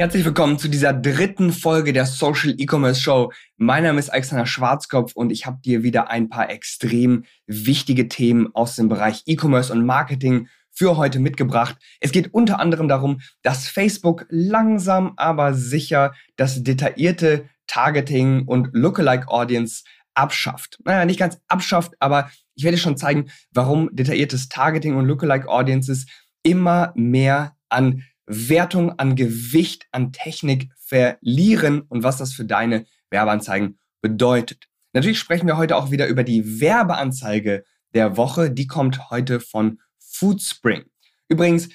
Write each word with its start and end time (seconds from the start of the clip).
Herzlich 0.00 0.24
willkommen 0.24 0.60
zu 0.60 0.68
dieser 0.68 0.92
dritten 0.92 1.50
Folge 1.50 1.92
der 1.92 2.06
Social 2.06 2.54
E-Commerce 2.56 3.00
Show. 3.00 3.32
Mein 3.56 3.82
Name 3.82 3.98
ist 3.98 4.10
Alexander 4.10 4.46
Schwarzkopf 4.46 5.16
und 5.16 5.32
ich 5.32 5.44
habe 5.44 5.58
dir 5.60 5.82
wieder 5.82 6.08
ein 6.08 6.28
paar 6.28 6.50
extrem 6.50 7.24
wichtige 7.48 8.06
Themen 8.06 8.54
aus 8.54 8.76
dem 8.76 8.88
Bereich 8.88 9.24
E-Commerce 9.26 9.72
und 9.72 9.84
Marketing 9.84 10.46
für 10.70 10.96
heute 10.96 11.18
mitgebracht. 11.18 11.78
Es 11.98 12.12
geht 12.12 12.32
unter 12.32 12.60
anderem 12.60 12.86
darum, 12.86 13.20
dass 13.42 13.66
Facebook 13.66 14.24
langsam 14.28 15.14
aber 15.16 15.52
sicher 15.54 16.14
das 16.36 16.62
detaillierte 16.62 17.48
Targeting 17.66 18.44
und 18.46 18.68
Lookalike 18.74 19.26
Audience 19.26 19.82
abschafft. 20.14 20.78
Naja, 20.84 21.06
nicht 21.06 21.18
ganz 21.18 21.40
abschafft, 21.48 21.94
aber 21.98 22.30
ich 22.54 22.62
werde 22.62 22.78
schon 22.78 22.96
zeigen, 22.96 23.32
warum 23.52 23.88
detailliertes 23.90 24.48
Targeting 24.48 24.94
und 24.94 25.06
Lookalike 25.06 25.48
Audiences 25.48 26.06
immer 26.44 26.92
mehr 26.94 27.56
an 27.68 28.04
Wertung, 28.28 28.98
an 28.98 29.16
Gewicht, 29.16 29.86
an 29.90 30.12
Technik 30.12 30.70
verlieren 30.76 31.80
und 31.82 32.02
was 32.02 32.18
das 32.18 32.32
für 32.32 32.44
deine 32.44 32.86
Werbeanzeigen 33.10 33.78
bedeutet. 34.00 34.68
Natürlich 34.92 35.18
sprechen 35.18 35.46
wir 35.46 35.56
heute 35.56 35.76
auch 35.76 35.90
wieder 35.90 36.06
über 36.06 36.24
die 36.24 36.60
Werbeanzeige 36.60 37.64
der 37.94 38.16
Woche. 38.16 38.50
Die 38.50 38.66
kommt 38.66 39.10
heute 39.10 39.40
von 39.40 39.80
Foodspring. 39.98 40.84
Übrigens, 41.28 41.68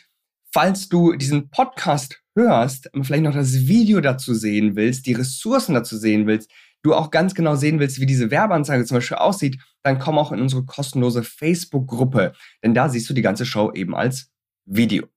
falls 0.52 0.90
du 0.90 1.14
diesen 1.14 1.50
Podcast 1.50 2.22
hörst, 2.36 2.90
vielleicht 3.02 3.24
noch 3.24 3.34
das 3.34 3.68
Video 3.68 4.02
dazu 4.02 4.34
sehen 4.34 4.76
willst, 4.76 5.06
die 5.06 5.14
Ressourcen 5.14 5.74
dazu 5.74 5.98
sehen 5.98 6.28
willst, 6.28 6.52
du 6.82 6.94
auch 6.94 7.12
ganz 7.12 7.34
genau 7.34 7.56
sehen 7.56 7.80
willst, 7.80 8.00
wie 8.00 8.06
diese 8.06 8.30
Werbeanzeige 8.30 8.86
zum 8.86 8.98
Beispiel 8.98 9.18
aussieht, 9.18 9.60
dann 9.84 10.00
komm 10.00 10.18
auch 10.18 10.32
in 10.32 10.42
unsere 10.42 10.66
kostenlose 10.66 11.24
Facebook-Gruppe, 11.24 12.34
denn 12.64 12.74
da 12.74 12.90
siehst 12.90 13.10
du 13.10 13.14
die 13.14 13.22
ganze 13.22 13.46
Show 13.46 13.72
eben 13.74 13.96
als 13.96 14.32
Video. 14.66 15.08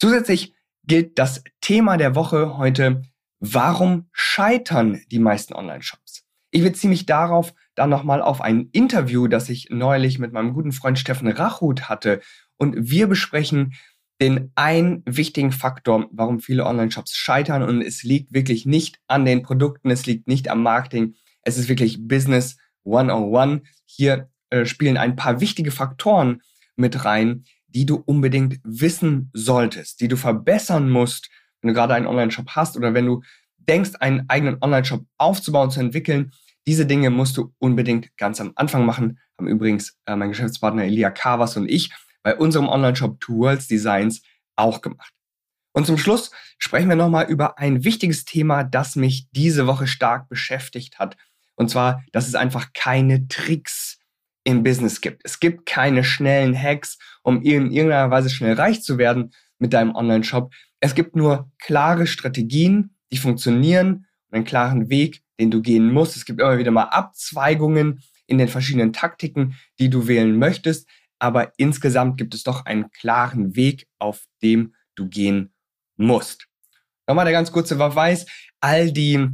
Zusätzlich 0.00 0.54
gilt 0.86 1.18
das 1.18 1.42
Thema 1.60 1.96
der 1.96 2.14
Woche 2.14 2.56
heute, 2.56 3.02
warum 3.40 4.08
scheitern 4.12 5.00
die 5.10 5.18
meisten 5.18 5.54
Online-Shops? 5.54 6.24
Ich 6.50 6.62
beziehe 6.62 6.88
mich 6.88 7.06
darauf 7.06 7.52
dann 7.74 7.90
nochmal 7.90 8.22
auf 8.22 8.40
ein 8.40 8.68
Interview, 8.72 9.26
das 9.26 9.48
ich 9.48 9.68
neulich 9.70 10.18
mit 10.18 10.32
meinem 10.32 10.52
guten 10.52 10.72
Freund 10.72 10.98
Steffen 10.98 11.28
Rachut 11.28 11.88
hatte. 11.88 12.20
Und 12.56 12.76
wir 12.78 13.08
besprechen 13.08 13.74
den 14.20 14.52
einen 14.54 15.02
wichtigen 15.06 15.50
Faktor, 15.50 16.08
warum 16.12 16.38
viele 16.38 16.64
Online-Shops 16.64 17.16
scheitern. 17.16 17.62
Und 17.62 17.82
es 17.82 18.04
liegt 18.04 18.32
wirklich 18.32 18.66
nicht 18.66 19.00
an 19.08 19.24
den 19.24 19.42
Produkten, 19.42 19.90
es 19.90 20.06
liegt 20.06 20.28
nicht 20.28 20.48
am 20.48 20.62
Marketing. 20.62 21.14
Es 21.42 21.58
ist 21.58 21.68
wirklich 21.68 22.06
Business 22.06 22.56
101. 22.84 23.62
Hier 23.86 24.30
äh, 24.50 24.64
spielen 24.64 24.96
ein 24.96 25.16
paar 25.16 25.40
wichtige 25.40 25.72
Faktoren 25.72 26.42
mit 26.76 27.04
rein, 27.04 27.44
die 27.74 27.86
du 27.86 27.96
unbedingt 27.96 28.60
wissen 28.62 29.30
solltest, 29.32 30.00
die 30.00 30.08
du 30.08 30.16
verbessern 30.16 30.90
musst, 30.90 31.30
wenn 31.60 31.68
du 31.68 31.74
gerade 31.74 31.94
einen 31.94 32.06
Online-Shop 32.06 32.50
hast 32.50 32.76
oder 32.76 32.94
wenn 32.94 33.06
du 33.06 33.22
denkst, 33.56 33.92
einen 34.00 34.28
eigenen 34.28 34.58
Online-Shop 34.60 35.04
aufzubauen, 35.18 35.70
zu 35.70 35.80
entwickeln. 35.80 36.32
Diese 36.66 36.86
Dinge 36.86 37.10
musst 37.10 37.36
du 37.36 37.54
unbedingt 37.58 38.16
ganz 38.16 38.40
am 38.40 38.52
Anfang 38.56 38.86
machen. 38.86 39.18
Haben 39.38 39.48
übrigens 39.48 39.98
äh, 40.06 40.16
mein 40.16 40.30
Geschäftspartner 40.30 40.84
Elia 40.84 41.10
Kavas 41.10 41.56
und 41.56 41.68
ich 41.68 41.90
bei 42.22 42.36
unserem 42.36 42.68
Online-Shop 42.68 43.20
Two 43.20 43.38
Worlds 43.38 43.66
Designs 43.66 44.22
auch 44.56 44.80
gemacht. 44.80 45.12
Und 45.72 45.86
zum 45.86 45.98
Schluss 45.98 46.30
sprechen 46.58 46.88
wir 46.88 46.96
nochmal 46.96 47.26
über 47.26 47.58
ein 47.58 47.82
wichtiges 47.82 48.24
Thema, 48.24 48.62
das 48.62 48.94
mich 48.94 49.28
diese 49.32 49.66
Woche 49.66 49.86
stark 49.86 50.28
beschäftigt 50.28 50.98
hat. 50.98 51.16
Und 51.56 51.68
zwar, 51.68 52.04
dass 52.12 52.28
es 52.28 52.36
einfach 52.36 52.72
keine 52.72 53.26
Tricks 53.26 53.93
im 54.44 54.62
Business 54.62 55.00
gibt. 55.00 55.22
Es 55.24 55.40
gibt 55.40 55.66
keine 55.66 56.04
schnellen 56.04 56.56
Hacks, 56.56 56.98
um 57.22 57.42
in 57.42 57.70
irgendeiner 57.72 58.10
Weise 58.10 58.30
schnell 58.30 58.54
reich 58.54 58.82
zu 58.82 58.98
werden 58.98 59.32
mit 59.58 59.72
deinem 59.72 59.94
Online-Shop. 59.94 60.52
Es 60.80 60.94
gibt 60.94 61.16
nur 61.16 61.50
klare 61.58 62.06
Strategien, 62.06 62.94
die 63.10 63.16
funktionieren 63.16 64.06
und 64.28 64.36
einen 64.36 64.44
klaren 64.44 64.90
Weg, 64.90 65.22
den 65.40 65.50
du 65.50 65.62
gehen 65.62 65.90
musst. 65.90 66.16
Es 66.16 66.26
gibt 66.26 66.40
immer 66.40 66.58
wieder 66.58 66.70
mal 66.70 66.84
Abzweigungen 66.84 68.02
in 68.26 68.38
den 68.38 68.48
verschiedenen 68.48 68.92
Taktiken, 68.92 69.56
die 69.78 69.88
du 69.88 70.06
wählen 70.06 70.38
möchtest. 70.38 70.88
Aber 71.18 71.52
insgesamt 71.56 72.18
gibt 72.18 72.34
es 72.34 72.42
doch 72.42 72.66
einen 72.66 72.90
klaren 72.90 73.56
Weg, 73.56 73.86
auf 73.98 74.24
dem 74.42 74.74
du 74.94 75.08
gehen 75.08 75.54
musst. 75.96 76.46
Nochmal 77.06 77.24
der 77.24 77.32
ganz 77.32 77.52
kurze 77.52 77.76
Verweis. 77.76 78.26
All 78.60 78.92
die 78.92 79.28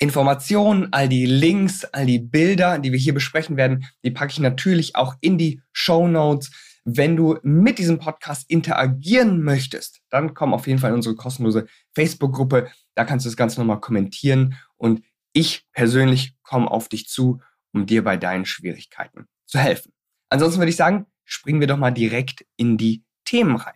Informationen, 0.00 0.88
all 0.92 1.08
die 1.08 1.26
Links, 1.26 1.84
all 1.84 2.06
die 2.06 2.20
Bilder, 2.20 2.78
die 2.78 2.92
wir 2.92 2.98
hier 2.98 3.14
besprechen 3.14 3.56
werden, 3.56 3.86
die 4.04 4.10
packe 4.10 4.32
ich 4.32 4.38
natürlich 4.38 4.94
auch 4.94 5.16
in 5.20 5.38
die 5.38 5.60
Show 5.72 6.06
Notes. 6.06 6.50
Wenn 6.84 7.16
du 7.16 7.38
mit 7.42 7.78
diesem 7.78 7.98
Podcast 7.98 8.48
interagieren 8.48 9.42
möchtest, 9.42 10.00
dann 10.08 10.34
komm 10.34 10.54
auf 10.54 10.66
jeden 10.66 10.78
Fall 10.78 10.90
in 10.90 10.96
unsere 10.96 11.16
kostenlose 11.16 11.66
Facebook-Gruppe. 11.94 12.70
Da 12.94 13.04
kannst 13.04 13.26
du 13.26 13.28
das 13.28 13.36
Ganze 13.36 13.60
nochmal 13.60 13.80
kommentieren 13.80 14.56
und 14.76 15.02
ich 15.32 15.66
persönlich 15.72 16.34
komme 16.42 16.70
auf 16.70 16.88
dich 16.88 17.08
zu, 17.08 17.42
um 17.72 17.86
dir 17.86 18.02
bei 18.04 18.16
deinen 18.16 18.46
Schwierigkeiten 18.46 19.26
zu 19.46 19.58
helfen. 19.58 19.92
Ansonsten 20.30 20.60
würde 20.60 20.70
ich 20.70 20.76
sagen, 20.76 21.06
springen 21.24 21.60
wir 21.60 21.66
doch 21.66 21.76
mal 21.76 21.90
direkt 21.90 22.46
in 22.56 22.78
die 22.78 23.04
Themen 23.24 23.56
rein. 23.56 23.74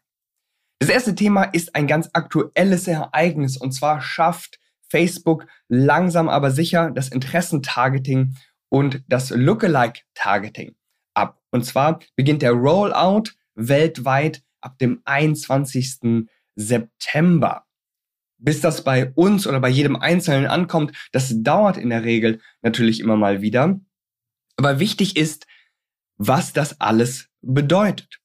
Das 0.78 0.88
erste 0.88 1.14
Thema 1.14 1.44
ist 1.44 1.74
ein 1.74 1.86
ganz 1.86 2.08
aktuelles 2.12 2.88
Ereignis 2.88 3.56
und 3.56 3.72
zwar 3.72 4.00
schafft 4.00 4.58
Facebook 4.92 5.46
langsam 5.68 6.28
aber 6.28 6.50
sicher 6.50 6.90
das 6.90 7.08
Interessentargeting 7.08 8.36
und 8.68 9.02
das 9.08 9.30
Lookalike-Targeting 9.30 10.76
ab. 11.14 11.40
Und 11.50 11.64
zwar 11.64 12.00
beginnt 12.14 12.42
der 12.42 12.52
Rollout 12.52 13.30
weltweit 13.54 14.42
ab 14.60 14.78
dem 14.78 15.00
21. 15.04 16.28
September. 16.54 17.64
Bis 18.38 18.60
das 18.60 18.84
bei 18.84 19.12
uns 19.14 19.46
oder 19.46 19.60
bei 19.60 19.68
jedem 19.68 19.96
Einzelnen 19.96 20.46
ankommt, 20.46 20.92
das 21.12 21.32
dauert 21.42 21.78
in 21.78 21.90
der 21.90 22.04
Regel 22.04 22.40
natürlich 22.60 23.00
immer 23.00 23.16
mal 23.16 23.40
wieder. 23.40 23.80
Aber 24.56 24.78
wichtig 24.78 25.16
ist, 25.16 25.46
was 26.16 26.52
das 26.52 26.80
alles 26.80 27.28
bedeutet. 27.40 28.20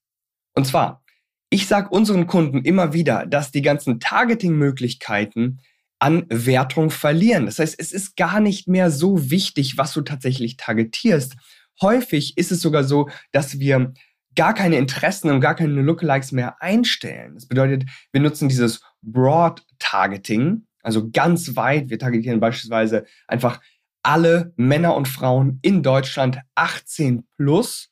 Und 0.54 0.66
zwar, 0.66 1.04
ich 1.50 1.68
sage 1.68 1.90
unseren 1.90 2.28
Kunden 2.28 2.66
immer 2.66 2.94
wieder, 2.94 3.26
dass 3.26 3.52
die 3.52 3.62
ganzen 3.62 4.00
Targeting-Möglichkeiten 4.00 5.60
an 6.00 6.26
Wertung 6.30 6.90
verlieren. 6.90 7.46
Das 7.46 7.60
heißt, 7.60 7.76
es 7.78 7.92
ist 7.92 8.16
gar 8.16 8.40
nicht 8.40 8.68
mehr 8.68 8.92
so 8.92 9.30
wichtig, 9.30 9.78
was 9.78 9.94
du 9.94 10.02
tatsächlich 10.02 10.58
targetierst. 10.58 11.36
Häufig 11.82 12.38
ist 12.38 12.52
es 12.52 12.62
sogar 12.62 12.84
so, 12.84 13.10
dass 13.32 13.60
wir 13.60 13.94
gar 14.36 14.54
keine 14.54 14.78
Interessen 14.78 15.32
und 15.32 15.42
gar 15.42 15.56
keine 15.56 15.82
Lookalikes 15.82 16.32
mehr 16.32 16.62
einstellen. 16.62 17.34
Das 17.34 17.48
bedeutet, 17.48 17.86
wir 18.12 18.22
nutzen 18.22 18.50
dieses 18.50 18.82
Broad 19.02 19.64
Targeting, 19.80 20.68
also 20.84 21.10
ganz 21.10 21.56
weit. 21.56 21.90
Wir 21.90 22.00
targetieren 22.00 22.40
beispielsweise 22.40 23.06
einfach 23.28 23.60
alle 24.04 24.54
Männer 24.56 24.96
und 24.96 25.08
Frauen 25.08 25.60
in 25.64 25.82
Deutschland 25.84 26.40
18 26.56 27.28
plus 27.38 27.90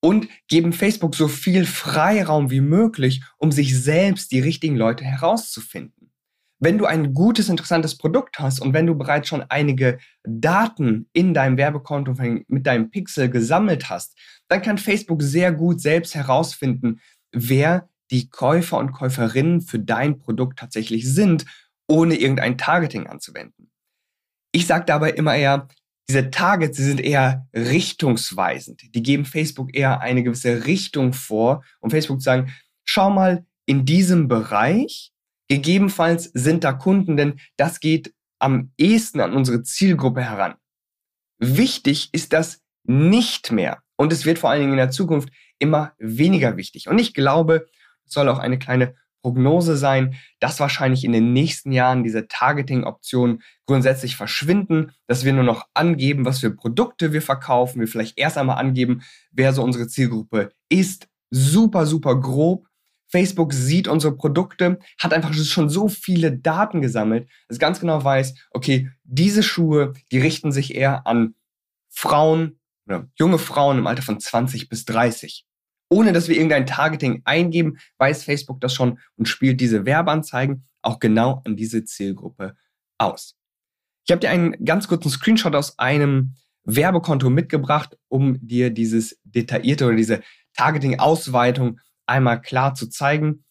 und 0.00 0.28
geben 0.48 0.72
Facebook 0.72 1.14
so 1.14 1.28
viel 1.28 1.66
Freiraum 1.66 2.50
wie 2.50 2.60
möglich, 2.60 3.22
um 3.38 3.52
sich 3.52 3.78
selbst 3.78 4.32
die 4.32 4.40
richtigen 4.40 4.76
Leute 4.76 5.04
herauszufinden 5.04 5.95
wenn 6.58 6.78
du 6.78 6.86
ein 6.86 7.12
gutes, 7.12 7.48
interessantes 7.48 7.98
Produkt 7.98 8.38
hast 8.38 8.60
und 8.60 8.72
wenn 8.72 8.86
du 8.86 8.94
bereits 8.94 9.28
schon 9.28 9.42
einige 9.48 9.98
Daten 10.24 11.08
in 11.12 11.34
deinem 11.34 11.56
Werbekonto 11.56 12.14
mit 12.48 12.66
deinem 12.66 12.90
Pixel 12.90 13.28
gesammelt 13.28 13.90
hast, 13.90 14.16
dann 14.48 14.62
kann 14.62 14.78
Facebook 14.78 15.22
sehr 15.22 15.52
gut 15.52 15.80
selbst 15.80 16.14
herausfinden, 16.14 17.00
wer 17.32 17.88
die 18.10 18.30
Käufer 18.30 18.78
und 18.78 18.92
Käuferinnen 18.92 19.60
für 19.60 19.78
dein 19.78 20.18
Produkt 20.18 20.58
tatsächlich 20.58 21.12
sind, 21.12 21.44
ohne 21.88 22.16
irgendein 22.16 22.56
Targeting 22.56 23.06
anzuwenden. 23.06 23.70
Ich 24.52 24.66
sage 24.66 24.84
dabei 24.86 25.10
immer 25.10 25.34
eher, 25.36 25.68
diese 26.08 26.30
Targets, 26.30 26.76
sie 26.76 26.84
sind 26.84 27.00
eher 27.00 27.48
richtungsweisend. 27.52 28.94
Die 28.94 29.02
geben 29.02 29.24
Facebook 29.24 29.74
eher 29.74 30.00
eine 30.00 30.22
gewisse 30.22 30.66
Richtung 30.66 31.12
vor, 31.12 31.64
um 31.80 31.90
Facebook 31.90 32.20
zu 32.20 32.24
sagen, 32.24 32.54
schau 32.84 33.10
mal, 33.10 33.44
in 33.66 33.84
diesem 33.84 34.28
Bereich 34.28 35.12
Gegebenenfalls 35.48 36.24
sind 36.34 36.64
da 36.64 36.72
Kunden, 36.72 37.16
denn 37.16 37.40
das 37.56 37.80
geht 37.80 38.14
am 38.38 38.72
ehesten 38.76 39.20
an 39.20 39.32
unsere 39.32 39.62
Zielgruppe 39.62 40.22
heran. 40.22 40.54
Wichtig 41.38 42.10
ist 42.12 42.32
das 42.32 42.62
nicht 42.84 43.52
mehr 43.52 43.82
und 43.96 44.12
es 44.12 44.24
wird 44.24 44.38
vor 44.38 44.50
allen 44.50 44.60
Dingen 44.60 44.72
in 44.72 44.78
der 44.78 44.90
Zukunft 44.90 45.30
immer 45.58 45.92
weniger 45.98 46.56
wichtig. 46.56 46.88
Und 46.88 46.98
ich 46.98 47.14
glaube, 47.14 47.66
es 48.06 48.12
soll 48.12 48.28
auch 48.28 48.38
eine 48.38 48.58
kleine 48.58 48.94
Prognose 49.22 49.76
sein, 49.76 50.14
dass 50.38 50.60
wahrscheinlich 50.60 51.04
in 51.04 51.12
den 51.12 51.32
nächsten 51.32 51.72
Jahren 51.72 52.04
diese 52.04 52.28
Targeting-Optionen 52.28 53.42
grundsätzlich 53.66 54.14
verschwinden, 54.14 54.92
dass 55.08 55.24
wir 55.24 55.32
nur 55.32 55.42
noch 55.42 55.66
angeben, 55.74 56.24
was 56.24 56.38
für 56.38 56.52
Produkte 56.52 57.12
wir 57.12 57.22
verkaufen, 57.22 57.80
wir 57.80 57.88
vielleicht 57.88 58.18
erst 58.18 58.38
einmal 58.38 58.58
angeben, 58.58 59.02
wer 59.32 59.52
so 59.52 59.64
unsere 59.64 59.88
Zielgruppe 59.88 60.52
ist. 60.68 61.08
Super, 61.30 61.86
super 61.86 62.20
grob. 62.20 62.68
Facebook 63.16 63.54
sieht 63.54 63.88
unsere 63.88 64.14
Produkte, 64.14 64.78
hat 64.98 65.14
einfach 65.14 65.32
schon 65.32 65.70
so 65.70 65.88
viele 65.88 66.36
Daten 66.36 66.82
gesammelt, 66.82 67.28
dass 67.48 67.56
es 67.56 67.58
ganz 67.58 67.80
genau 67.80 68.04
weiß, 68.04 68.34
okay, 68.50 68.90
diese 69.04 69.42
Schuhe, 69.42 69.94
die 70.12 70.18
richten 70.18 70.52
sich 70.52 70.74
eher 70.74 71.06
an 71.06 71.34
Frauen 71.88 72.58
oder 72.86 73.08
junge 73.14 73.38
Frauen 73.38 73.78
im 73.78 73.86
Alter 73.86 74.02
von 74.02 74.20
20 74.20 74.68
bis 74.68 74.84
30 74.84 75.46
ohne 75.88 76.12
dass 76.12 76.28
wir 76.28 76.34
irgendein 76.34 76.66
Targeting 76.66 77.22
eingeben, 77.24 77.78
weiß 77.98 78.24
Facebook 78.24 78.60
das 78.60 78.74
schon 78.74 78.98
und 79.16 79.28
spielt 79.28 79.60
diese 79.60 79.86
Werbeanzeigen 79.86 80.64
auch 80.82 80.98
genau 80.98 81.42
an 81.44 81.56
diese 81.56 81.84
Zielgruppe 81.84 82.56
aus. 82.98 83.36
Ich 84.04 84.10
habe 84.10 84.20
dir 84.20 84.30
einen 84.30 84.64
ganz 84.64 84.88
kurzen 84.88 85.10
Screenshot 85.10 85.54
aus 85.54 85.78
einem 85.78 86.34
Werbekonto 86.64 87.30
mitgebracht, 87.30 87.96
um 88.08 88.44
dir 88.44 88.70
dieses 88.70 89.20
detaillierte 89.22 89.86
oder 89.86 89.96
diese 89.96 90.22
Targeting-Ausweitung 90.56 91.78
einmal 92.06 92.40
klar 92.40 92.74
zu 92.74 92.88
zeigen. 92.88 93.44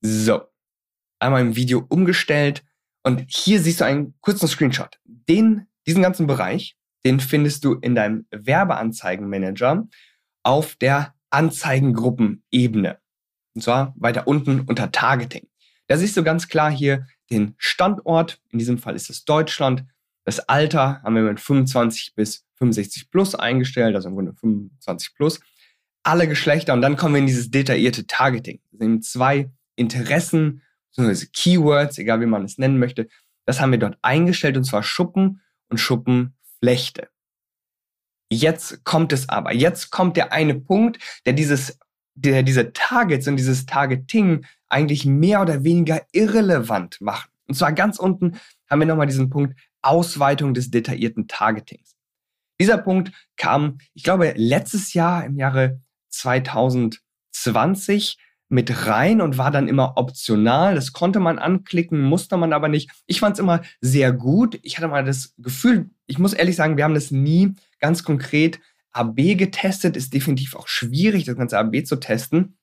So, 0.00 0.42
einmal 1.18 1.42
im 1.42 1.56
Video 1.56 1.84
umgestellt 1.88 2.64
und 3.02 3.24
hier 3.28 3.60
siehst 3.60 3.80
du 3.80 3.84
einen 3.84 4.14
kurzen 4.20 4.48
Screenshot. 4.48 4.98
Den, 5.04 5.66
diesen 5.86 6.02
ganzen 6.02 6.26
Bereich, 6.26 6.76
den 7.04 7.20
findest 7.20 7.64
du 7.64 7.74
in 7.74 7.94
deinem 7.94 8.26
Werbeanzeigenmanager 8.30 9.88
auf 10.42 10.76
der 10.76 11.14
Anzeigengruppenebene. 11.30 12.98
Und 13.54 13.62
zwar 13.62 13.94
weiter 13.96 14.26
unten 14.26 14.60
unter 14.60 14.92
Targeting. 14.92 15.48
Da 15.86 15.96
siehst 15.96 16.16
du 16.16 16.22
ganz 16.22 16.48
klar 16.48 16.70
hier 16.70 17.06
den 17.30 17.54
Standort. 17.58 18.40
In 18.50 18.58
diesem 18.58 18.78
Fall 18.78 18.94
ist 18.94 19.10
es 19.10 19.24
Deutschland. 19.24 19.84
Das 20.24 20.40
Alter 20.40 21.02
haben 21.02 21.14
wir 21.14 21.22
mit 21.22 21.40
25 21.40 22.14
bis 22.14 22.46
65 22.56 23.10
plus 23.10 23.34
eingestellt, 23.34 23.94
also 23.94 24.08
im 24.08 24.14
Grunde 24.14 24.34
25 24.34 25.14
plus. 25.14 25.40
Alle 26.02 26.28
Geschlechter 26.28 26.72
und 26.72 26.82
dann 26.82 26.96
kommen 26.96 27.14
wir 27.14 27.20
in 27.20 27.26
dieses 27.26 27.50
detaillierte 27.50 28.06
Targeting. 28.06 28.60
Das 28.70 28.80
sind 28.80 29.04
zwei 29.04 29.50
Interessen, 29.76 30.62
beziehungsweise 30.90 31.28
Keywords, 31.32 31.98
egal 31.98 32.20
wie 32.20 32.26
man 32.26 32.44
es 32.44 32.58
nennen 32.58 32.78
möchte. 32.78 33.08
Das 33.46 33.60
haben 33.60 33.72
wir 33.72 33.78
dort 33.78 33.98
eingestellt 34.02 34.56
und 34.56 34.64
zwar 34.64 34.82
Schuppen 34.82 35.40
und 35.68 35.78
Schuppenflechte. 35.78 37.08
Jetzt 38.30 38.84
kommt 38.84 39.12
es 39.12 39.28
aber. 39.28 39.54
Jetzt 39.54 39.90
kommt 39.90 40.16
der 40.16 40.32
eine 40.32 40.54
Punkt, 40.54 40.98
der 41.24 41.32
dieses, 41.32 41.78
der 42.14 42.42
diese 42.42 42.72
Targets 42.72 43.26
und 43.26 43.36
dieses 43.36 43.66
Targeting 43.66 44.44
eigentlich 44.68 45.06
mehr 45.06 45.40
oder 45.40 45.64
weniger 45.64 46.02
irrelevant 46.12 47.00
macht. 47.00 47.30
Und 47.46 47.54
zwar 47.54 47.72
ganz 47.72 47.98
unten 47.98 48.38
haben 48.68 48.80
wir 48.80 48.86
nochmal 48.86 49.06
diesen 49.06 49.30
Punkt 49.30 49.58
Ausweitung 49.80 50.52
des 50.52 50.70
detaillierten 50.70 51.28
Targetings. 51.28 51.96
Dieser 52.60 52.78
Punkt 52.78 53.12
kam, 53.36 53.78
ich 53.94 54.02
glaube, 54.02 54.34
letztes 54.36 54.92
Jahr 54.92 55.24
im 55.24 55.36
Jahre 55.36 55.80
2020 56.10 58.18
mit 58.48 58.86
rein 58.86 59.20
und 59.20 59.36
war 59.36 59.50
dann 59.50 59.68
immer 59.68 59.96
optional. 59.96 60.74
Das 60.74 60.92
konnte 60.92 61.20
man 61.20 61.38
anklicken, 61.38 62.00
musste 62.00 62.36
man 62.36 62.52
aber 62.52 62.68
nicht. 62.68 62.90
Ich 63.06 63.20
fand 63.20 63.34
es 63.34 63.40
immer 63.40 63.62
sehr 63.80 64.12
gut. 64.12 64.58
Ich 64.62 64.78
hatte 64.78 64.88
mal 64.88 65.04
das 65.04 65.34
Gefühl, 65.38 65.90
ich 66.06 66.18
muss 66.18 66.32
ehrlich 66.32 66.56
sagen, 66.56 66.76
wir 66.76 66.84
haben 66.84 66.94
das 66.94 67.10
nie 67.10 67.54
ganz 67.78 68.04
konkret 68.04 68.58
AB 68.92 69.36
getestet. 69.36 69.96
Ist 69.96 70.14
definitiv 70.14 70.56
auch 70.56 70.66
schwierig, 70.66 71.24
das 71.24 71.36
ganze 71.36 71.58
AB 71.58 71.84
zu 71.84 71.96
testen. 71.96 72.56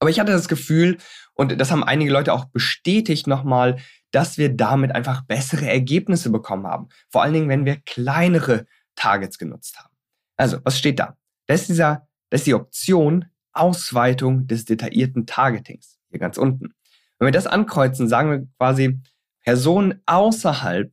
Aber 0.00 0.10
ich 0.10 0.20
hatte 0.20 0.32
das 0.32 0.48
Gefühl, 0.48 0.98
und 1.34 1.58
das 1.58 1.70
haben 1.70 1.84
einige 1.84 2.10
Leute 2.10 2.32
auch 2.32 2.46
bestätigt 2.46 3.26
nochmal, 3.26 3.78
dass 4.10 4.38
wir 4.38 4.48
damit 4.48 4.94
einfach 4.94 5.22
bessere 5.22 5.68
Ergebnisse 5.68 6.30
bekommen 6.30 6.66
haben. 6.66 6.88
Vor 7.10 7.22
allen 7.22 7.34
Dingen, 7.34 7.48
wenn 7.48 7.64
wir 7.64 7.76
kleinere 7.76 8.66
Targets 8.96 9.38
genutzt 9.38 9.78
haben. 9.78 9.94
Also, 10.36 10.58
was 10.64 10.78
steht 10.78 10.98
da? 10.98 11.16
Das 11.46 11.62
ist, 11.62 11.70
dieser, 11.70 12.08
das 12.30 12.40
ist 12.40 12.46
die 12.46 12.54
Option 12.54 13.26
Ausweitung 13.52 14.46
des 14.46 14.64
detaillierten 14.64 15.26
Targetings. 15.26 15.98
Hier 16.10 16.20
ganz 16.20 16.38
unten. 16.38 16.74
Wenn 17.18 17.26
wir 17.26 17.32
das 17.32 17.46
ankreuzen, 17.46 18.08
sagen 18.08 18.30
wir 18.30 18.46
quasi, 18.56 19.00
Personen 19.42 20.00
außerhalb 20.06 20.92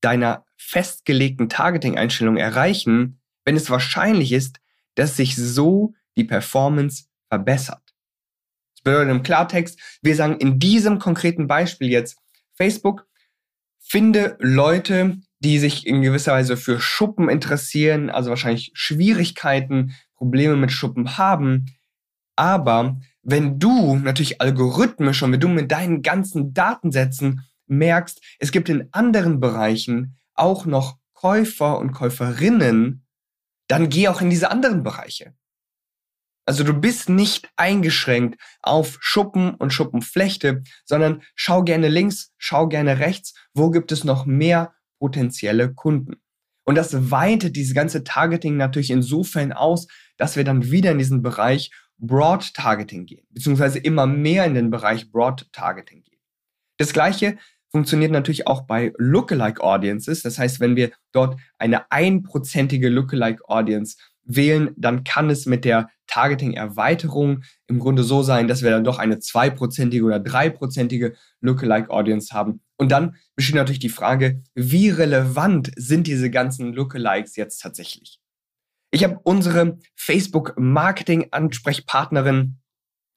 deiner 0.00 0.44
festgelegten 0.56 1.48
Targeting-Einstellung 1.48 2.36
erreichen, 2.36 3.20
wenn 3.44 3.56
es 3.56 3.70
wahrscheinlich 3.70 4.32
ist, 4.32 4.58
dass 4.94 5.16
sich 5.16 5.36
so 5.36 5.94
die 6.16 6.24
Performance 6.24 7.04
verbessert. 7.28 7.82
Das 8.74 8.82
bedeutet 8.84 9.10
im 9.10 9.22
Klartext, 9.22 9.80
wir 10.02 10.16
sagen 10.16 10.38
in 10.38 10.58
diesem 10.58 10.98
konkreten 10.98 11.46
Beispiel 11.46 11.88
jetzt, 11.88 12.18
Facebook, 12.54 13.06
finde 13.78 14.36
Leute, 14.40 15.18
die 15.40 15.58
sich 15.58 15.86
in 15.86 16.02
gewisser 16.02 16.32
Weise 16.32 16.56
für 16.56 16.80
Schuppen 16.80 17.28
interessieren, 17.28 18.10
also 18.10 18.30
wahrscheinlich 18.30 18.70
Schwierigkeiten, 18.74 19.94
Probleme 20.22 20.54
mit 20.54 20.70
Schuppen 20.70 21.18
haben. 21.18 21.66
Aber 22.36 23.00
wenn 23.24 23.58
du 23.58 23.96
natürlich 23.96 24.40
algorithmisch 24.40 25.20
und 25.24 25.32
wenn 25.32 25.40
du 25.40 25.48
mit 25.48 25.72
deinen 25.72 26.00
ganzen 26.02 26.54
Datensätzen 26.54 27.40
merkst, 27.66 28.22
es 28.38 28.52
gibt 28.52 28.68
in 28.68 28.88
anderen 28.92 29.40
Bereichen 29.40 30.16
auch 30.34 30.64
noch 30.64 30.98
Käufer 31.12 31.76
und 31.80 31.90
Käuferinnen, 31.90 33.04
dann 33.66 33.88
geh 33.88 34.06
auch 34.06 34.20
in 34.20 34.30
diese 34.30 34.52
anderen 34.52 34.84
Bereiche. 34.84 35.34
Also 36.46 36.62
du 36.62 36.72
bist 36.72 37.08
nicht 37.08 37.50
eingeschränkt 37.56 38.40
auf 38.60 38.98
Schuppen 39.00 39.54
und 39.54 39.72
Schuppenflechte, 39.72 40.62
sondern 40.84 41.22
schau 41.34 41.64
gerne 41.64 41.88
links, 41.88 42.32
schau 42.38 42.68
gerne 42.68 43.00
rechts, 43.00 43.34
wo 43.54 43.70
gibt 43.70 43.90
es 43.90 44.04
noch 44.04 44.24
mehr 44.24 44.72
potenzielle 45.00 45.74
Kunden. 45.74 46.22
Und 46.64 46.76
das 46.76 47.10
weitet 47.10 47.56
diese 47.56 47.74
ganze 47.74 48.04
Targeting 48.04 48.56
natürlich 48.56 48.90
insofern 48.90 49.52
aus, 49.52 49.88
dass 50.22 50.36
wir 50.36 50.44
dann 50.44 50.70
wieder 50.70 50.92
in 50.92 50.98
diesen 50.98 51.20
Bereich 51.20 51.72
Broad 51.98 52.54
Targeting 52.54 53.06
gehen, 53.06 53.26
beziehungsweise 53.30 53.80
immer 53.80 54.06
mehr 54.06 54.44
in 54.44 54.54
den 54.54 54.70
Bereich 54.70 55.10
Broad 55.10 55.48
Targeting 55.50 56.04
gehen. 56.04 56.20
Das 56.78 56.92
gleiche 56.92 57.38
funktioniert 57.72 58.12
natürlich 58.12 58.46
auch 58.46 58.60
bei 58.60 58.92
Lookalike 58.98 59.60
Audiences. 59.60 60.22
Das 60.22 60.38
heißt, 60.38 60.60
wenn 60.60 60.76
wir 60.76 60.92
dort 61.10 61.40
eine 61.58 61.90
einprozentige 61.90 62.88
Lookalike 62.88 63.42
Audience 63.48 63.96
wählen, 64.22 64.70
dann 64.76 65.02
kann 65.02 65.28
es 65.28 65.44
mit 65.46 65.64
der 65.64 65.88
Targeting-Erweiterung 66.06 67.42
im 67.66 67.80
Grunde 67.80 68.04
so 68.04 68.22
sein, 68.22 68.46
dass 68.46 68.62
wir 68.62 68.70
dann 68.70 68.84
doch 68.84 69.00
eine 69.00 69.18
zweiprozentige 69.18 70.04
oder 70.04 70.20
dreiprozentige 70.20 71.16
Lookalike 71.40 71.90
Audience 71.90 72.32
haben. 72.32 72.60
Und 72.76 72.92
dann 72.92 73.16
besteht 73.34 73.56
natürlich 73.56 73.80
die 73.80 73.88
Frage, 73.88 74.40
wie 74.54 74.88
relevant 74.88 75.72
sind 75.74 76.06
diese 76.06 76.30
ganzen 76.30 76.72
Lookalikes 76.74 77.34
jetzt 77.34 77.58
tatsächlich? 77.58 78.21
Ich 78.94 79.04
habe 79.04 79.18
unsere 79.24 79.78
Facebook-Marketing-Ansprechpartnerin 79.96 82.58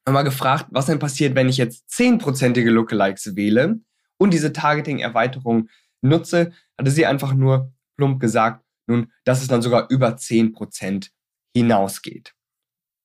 mal 0.10 0.24
gefragt, 0.24 0.68
was 0.70 0.86
denn 0.86 1.00
passiert, 1.00 1.36
wenn 1.36 1.50
ich 1.50 1.58
jetzt 1.58 1.90
zehnprozentige 1.90 2.72
Lookalikes 2.72 3.36
wähle 3.36 3.82
und 4.18 4.34
diese 4.34 4.54
Targeting-Erweiterung 4.54 5.68
nutze, 6.02 6.54
hatte 6.80 6.92
sie 6.92 7.06
einfach 7.06 7.34
nur 7.34 7.74
plump 7.98 8.22
gesagt, 8.22 8.64
nun, 8.88 9.12
dass 9.26 9.42
es 9.42 9.50
dann 9.50 9.62
sogar 9.62 9.90
über 9.90 10.16
10% 10.16 11.10
hinausgeht. 11.54 12.34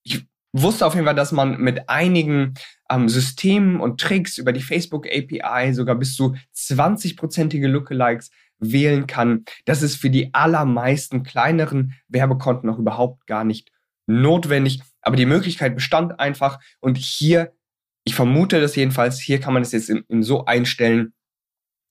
Ich 0.04 0.24
wusste 0.52 0.86
auf 0.86 0.94
jeden 0.94 1.06
Fall, 1.06 1.14
dass 1.14 1.32
man 1.32 1.60
mit 1.60 1.88
einigen 1.88 2.54
ähm, 2.88 3.08
Systemen 3.08 3.80
und 3.80 4.00
Tricks 4.00 4.38
über 4.38 4.52
die 4.52 4.62
Facebook 4.62 5.06
API 5.06 5.74
sogar 5.74 5.96
bis 5.96 6.14
zu 6.14 6.36
20-prozentige 6.54 7.66
Lookalikes 7.66 8.30
wählen 8.60 9.06
kann. 9.06 9.44
Das 9.64 9.82
ist 9.82 9.96
für 9.96 10.10
die 10.10 10.32
allermeisten 10.34 11.22
kleineren 11.22 11.94
Werbekonten 12.08 12.68
noch 12.68 12.78
überhaupt 12.78 13.26
gar 13.26 13.44
nicht 13.44 13.72
notwendig. 14.06 14.82
Aber 15.02 15.16
die 15.16 15.26
Möglichkeit 15.26 15.74
bestand 15.74 16.20
einfach 16.20 16.60
und 16.80 16.96
hier 16.96 17.52
ich 18.04 18.14
vermute 18.14 18.60
das 18.60 18.76
jedenfalls, 18.76 19.20
hier 19.20 19.40
kann 19.40 19.54
man 19.54 19.62
es 19.62 19.72
jetzt 19.72 19.90
in, 19.90 20.04
in 20.08 20.22
so 20.22 20.44
einstellen, 20.44 21.12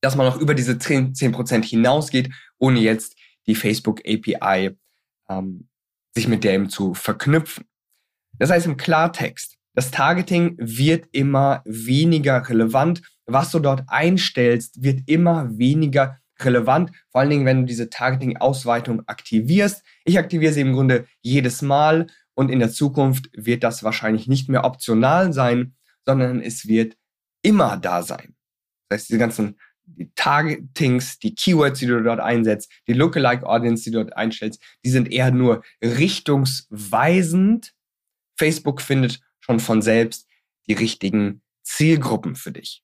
dass 0.01 0.15
man 0.15 0.27
auch 0.27 0.37
über 0.37 0.53
diese 0.53 0.73
10%, 0.73 1.45
10 1.45 1.63
hinausgeht, 1.63 2.29
ohne 2.57 2.79
jetzt 2.79 3.15
die 3.47 3.55
Facebook 3.55 4.01
API 4.01 4.77
ähm, 5.29 5.69
sich 6.13 6.27
mit 6.27 6.45
eben 6.45 6.69
zu 6.69 6.93
verknüpfen. 6.93 7.65
Das 8.37 8.49
heißt 8.49 8.65
im 8.65 8.77
Klartext, 8.77 9.57
das 9.75 9.91
Targeting 9.91 10.55
wird 10.59 11.07
immer 11.11 11.61
weniger 11.65 12.47
relevant. 12.49 13.01
Was 13.25 13.51
du 13.51 13.59
dort 13.59 13.83
einstellst, 13.87 14.81
wird 14.81 15.01
immer 15.07 15.57
weniger 15.57 16.17
relevant. 16.45 16.91
Vor 17.09 17.21
allen 17.21 17.29
Dingen, 17.29 17.45
wenn 17.45 17.61
du 17.61 17.65
diese 17.65 17.89
Targeting-Ausweitung 17.89 19.03
aktivierst. 19.07 19.83
Ich 20.05 20.17
aktiviere 20.17 20.53
sie 20.53 20.61
im 20.61 20.73
Grunde 20.73 21.05
jedes 21.21 21.61
Mal 21.61 22.07
und 22.35 22.49
in 22.49 22.59
der 22.59 22.71
Zukunft 22.71 23.29
wird 23.33 23.63
das 23.63 23.83
wahrscheinlich 23.83 24.27
nicht 24.27 24.49
mehr 24.49 24.63
optional 24.63 25.33
sein, 25.33 25.75
sondern 26.05 26.41
es 26.41 26.67
wird 26.67 26.97
immer 27.41 27.77
da 27.77 28.03
sein. 28.03 28.35
Das 28.87 28.99
heißt, 29.01 29.09
diese 29.09 29.19
ganzen 29.19 29.55
die 29.95 30.11
Targetings, 30.15 31.19
die 31.19 31.35
Keywords, 31.35 31.79
die 31.79 31.87
du 31.87 32.01
dort 32.01 32.19
einsetzt, 32.19 32.71
die 32.87 32.93
Lookalike 32.93 33.45
Audience, 33.45 33.83
die 33.83 33.91
du 33.91 34.03
dort 34.03 34.15
einstellst, 34.15 34.61
die 34.85 34.89
sind 34.89 35.11
eher 35.11 35.31
nur 35.31 35.63
richtungsweisend. 35.83 37.73
Facebook 38.37 38.81
findet 38.81 39.19
schon 39.39 39.59
von 39.59 39.81
selbst 39.81 40.27
die 40.67 40.73
richtigen 40.73 41.41
Zielgruppen 41.63 42.35
für 42.35 42.51
dich. 42.51 42.83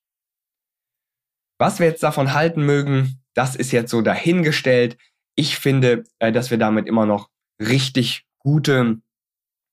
Was 1.58 1.80
wir 1.80 1.88
jetzt 1.88 2.04
davon 2.04 2.34
halten 2.34 2.66
mögen, 2.66 3.24
das 3.36 3.56
ist 3.56 3.72
jetzt 3.72 3.92
so 3.92 4.02
dahingestellt. 4.02 4.98
Ich 5.36 5.58
finde, 5.58 6.04
äh, 6.20 6.32
dass 6.32 6.50
wir 6.50 6.58
damit 6.58 6.88
immer 6.88 7.06
noch 7.06 7.30
richtig 7.60 8.26
gute, 8.40 8.98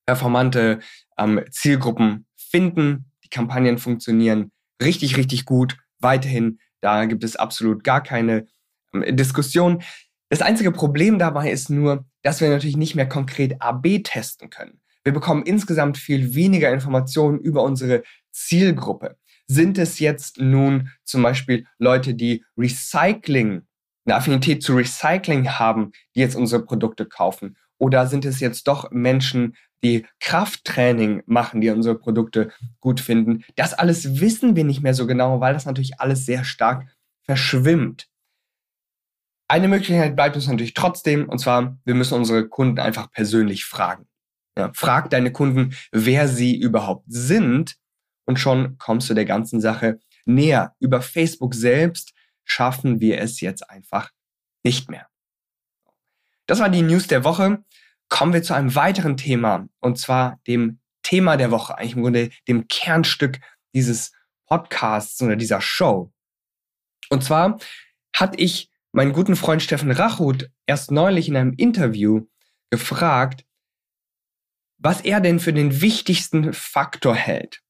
performante 0.05 0.79
ähm, 1.17 1.41
Zielgruppen 1.49 2.25
finden. 2.37 3.11
Die 3.23 3.29
Kampagnen 3.29 3.79
funktionieren 3.79 4.51
richtig, 4.81 5.17
richtig 5.17 5.45
gut. 5.45 5.77
Weiterhin, 5.99 6.59
da 6.81 7.05
gibt 7.05 7.23
es 7.23 7.35
absolut 7.35 7.83
gar 7.83 8.03
keine 8.03 8.47
ähm, 8.93 9.15
Diskussion. 9.15 9.81
Das 10.29 10.41
einzige 10.41 10.71
Problem 10.71 11.17
dabei 11.17 11.51
ist 11.51 11.69
nur, 11.69 12.05
dass 12.21 12.41
wir 12.41 12.49
natürlich 12.49 12.77
nicht 12.77 12.95
mehr 12.95 13.07
konkret 13.07 13.61
AB 13.61 14.03
testen 14.03 14.49
können. 14.49 14.81
Wir 15.03 15.13
bekommen 15.13 15.43
insgesamt 15.43 15.97
viel 15.97 16.33
weniger 16.33 16.71
Informationen 16.71 17.39
über 17.39 17.63
unsere 17.63 18.03
Zielgruppe. 18.31 19.17
Sind 19.53 19.77
es 19.77 19.99
jetzt 19.99 20.39
nun 20.39 20.89
zum 21.03 21.21
Beispiel 21.21 21.67
Leute, 21.77 22.15
die 22.15 22.43
Recycling, 22.57 23.61
eine 24.05 24.15
Affinität 24.15 24.63
zu 24.63 24.73
Recycling 24.73 25.47
haben, 25.47 25.91
die 26.15 26.21
jetzt 26.21 26.35
unsere 26.35 26.65
Produkte 26.65 27.05
kaufen? 27.05 27.55
Oder 27.77 28.07
sind 28.07 28.25
es 28.25 28.39
jetzt 28.39 28.67
doch 28.67 28.89
Menschen, 28.89 29.55
die 29.83 30.07
Krafttraining 30.19 31.21
machen, 31.27 31.61
die 31.61 31.69
unsere 31.69 31.95
Produkte 31.95 32.51
gut 32.79 32.99
finden? 32.99 33.43
Das 33.55 33.75
alles 33.75 34.19
wissen 34.19 34.55
wir 34.55 34.63
nicht 34.63 34.81
mehr 34.81 34.95
so 34.95 35.05
genau, 35.05 35.39
weil 35.39 35.53
das 35.53 35.67
natürlich 35.67 35.99
alles 35.99 36.25
sehr 36.25 36.43
stark 36.43 36.87
verschwimmt. 37.23 38.07
Eine 39.47 39.67
Möglichkeit 39.67 40.15
bleibt 40.15 40.35
uns 40.35 40.47
natürlich 40.47 40.73
trotzdem, 40.73 41.29
und 41.29 41.37
zwar, 41.37 41.77
wir 41.85 41.93
müssen 41.93 42.15
unsere 42.15 42.49
Kunden 42.49 42.79
einfach 42.79 43.11
persönlich 43.11 43.65
fragen. 43.65 44.07
Ja, 44.57 44.71
frag 44.73 45.11
deine 45.11 45.31
Kunden, 45.31 45.75
wer 45.91 46.27
sie 46.27 46.57
überhaupt 46.57 47.05
sind, 47.07 47.75
und 48.25 48.39
schon 48.39 48.77
kommst 48.77 49.09
du 49.09 49.13
der 49.13 49.25
ganzen 49.25 49.61
Sache 49.61 49.99
näher. 50.25 50.75
Über 50.79 51.01
Facebook 51.01 51.55
selbst 51.55 52.13
schaffen 52.45 52.99
wir 52.99 53.19
es 53.19 53.41
jetzt 53.41 53.69
einfach 53.69 54.11
nicht 54.63 54.89
mehr. 54.89 55.07
Das 56.45 56.59
war 56.59 56.69
die 56.69 56.81
News 56.81 57.07
der 57.07 57.23
Woche. 57.23 57.63
Kommen 58.09 58.33
wir 58.33 58.43
zu 58.43 58.53
einem 58.53 58.75
weiteren 58.75 59.17
Thema, 59.17 59.67
und 59.79 59.97
zwar 59.97 60.39
dem 60.47 60.79
Thema 61.01 61.37
der 61.37 61.51
Woche, 61.51 61.77
eigentlich 61.77 61.95
im 61.95 62.03
Grunde 62.03 62.29
dem 62.47 62.67
Kernstück 62.67 63.39
dieses 63.73 64.11
Podcasts 64.47 65.21
oder 65.21 65.35
dieser 65.35 65.61
Show. 65.61 66.13
Und 67.09 67.23
zwar 67.23 67.59
hatte 68.15 68.37
ich 68.37 68.69
meinen 68.91 69.13
guten 69.13 69.35
Freund 69.35 69.61
Steffen 69.61 69.91
Rachut 69.91 70.49
erst 70.65 70.91
neulich 70.91 71.27
in 71.27 71.35
einem 71.35 71.53
Interview 71.53 72.27
gefragt, 72.69 73.45
was 74.77 75.01
er 75.01 75.21
denn 75.21 75.39
für 75.39 75.53
den 75.53 75.81
wichtigsten 75.81 76.53
Faktor 76.53 77.15
hält, 77.15 77.61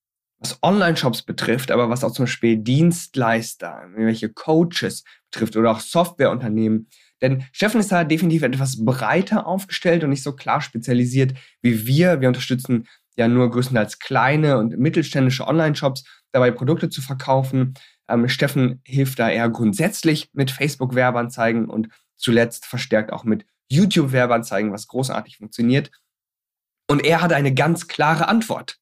was 0.43 0.59
Online-Shops 0.61 1.23
betrifft, 1.23 1.71
aber 1.71 1.89
was 1.89 2.03
auch 2.03 2.11
zum 2.11 2.25
Beispiel 2.25 2.57
Dienstleister, 2.57 3.83
welche 3.95 4.29
Coaches 4.29 5.03
betrifft 5.31 5.55
oder 5.55 5.71
auch 5.71 5.79
Softwareunternehmen. 5.79 6.89
Denn 7.21 7.45
Steffen 7.53 7.79
ist 7.79 7.91
da 7.91 8.03
definitiv 8.03 8.43
etwas 8.43 8.83
breiter 8.83 9.47
aufgestellt 9.47 10.03
und 10.03 10.09
nicht 10.09 10.23
so 10.23 10.35
klar 10.35 10.59
spezialisiert 10.59 11.33
wie 11.61 11.87
wir. 11.87 12.19
Wir 12.19 12.27
unterstützen 12.27 12.87
ja 13.15 13.27
nur 13.29 13.49
größtenteils 13.49 13.99
kleine 13.99 14.57
und 14.57 14.77
mittelständische 14.77 15.47
Online-Shops 15.47 16.03
dabei, 16.33 16.51
Produkte 16.51 16.89
zu 16.89 17.01
verkaufen. 17.01 17.75
Ähm, 18.09 18.27
Steffen 18.27 18.81
hilft 18.83 19.19
da 19.19 19.29
eher 19.29 19.49
grundsätzlich 19.49 20.29
mit 20.33 20.51
Facebook-Werbeanzeigen 20.51 21.69
und 21.69 21.87
zuletzt 22.17 22.65
verstärkt 22.65 23.13
auch 23.13 23.23
mit 23.23 23.45
YouTube-Werbeanzeigen, 23.69 24.73
was 24.73 24.87
großartig 24.87 25.37
funktioniert. 25.37 25.91
Und 26.89 27.05
er 27.05 27.21
hat 27.21 27.31
eine 27.31 27.53
ganz 27.53 27.87
klare 27.87 28.27
Antwort. 28.27 28.79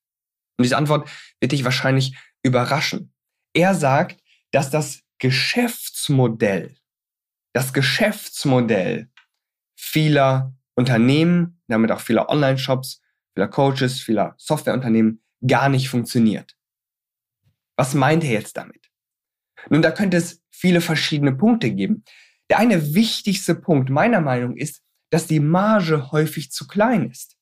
Und 0.62 0.63
diese 0.63 0.77
Antwort 0.77 1.10
wird 1.39 1.51
dich 1.51 1.63
wahrscheinlich 1.63 2.15
überraschen. 2.44 3.12
Er 3.53 3.74
sagt, 3.74 4.22
dass 4.51 4.70
das 4.70 5.01
Geschäftsmodell, 5.18 6.77
das 7.53 7.74
Geschäftsmodell 7.74 9.10
vieler 9.75 10.56
Unternehmen, 10.75 11.62
damit 11.68 11.91
auch 11.91 12.00
vieler 12.00 12.30
Online-Shops, 12.30 13.01
vieler 13.34 13.48
Coaches, 13.48 14.01
vieler 14.01 14.36
Softwareunternehmen 14.38 15.24
gar 15.46 15.70
nicht 15.70 15.89
funktioniert. 15.89 16.56
Was 17.75 17.96
meint 17.96 18.24
er 18.24 18.32
jetzt 18.32 18.58
damit? 18.58 18.91
Nun, 19.70 19.82
da 19.82 19.89
könnte 19.91 20.18
es 20.18 20.44
viele 20.51 20.82
verschiedene 20.82 21.34
Punkte 21.34 21.72
geben. 21.72 22.03
Der 22.50 22.60
eine 22.60 22.94
wichtigste 22.94 23.56
Punkt 23.56 23.89
meiner 23.89 24.22
Meinung 24.22 24.56
ist, 24.56 24.84
dass 25.10 25.25
die 25.25 25.39
Marge 25.39 26.12
häufig 26.12 26.51
zu 26.51 26.68
klein 26.68 27.10
ist. 27.10 27.38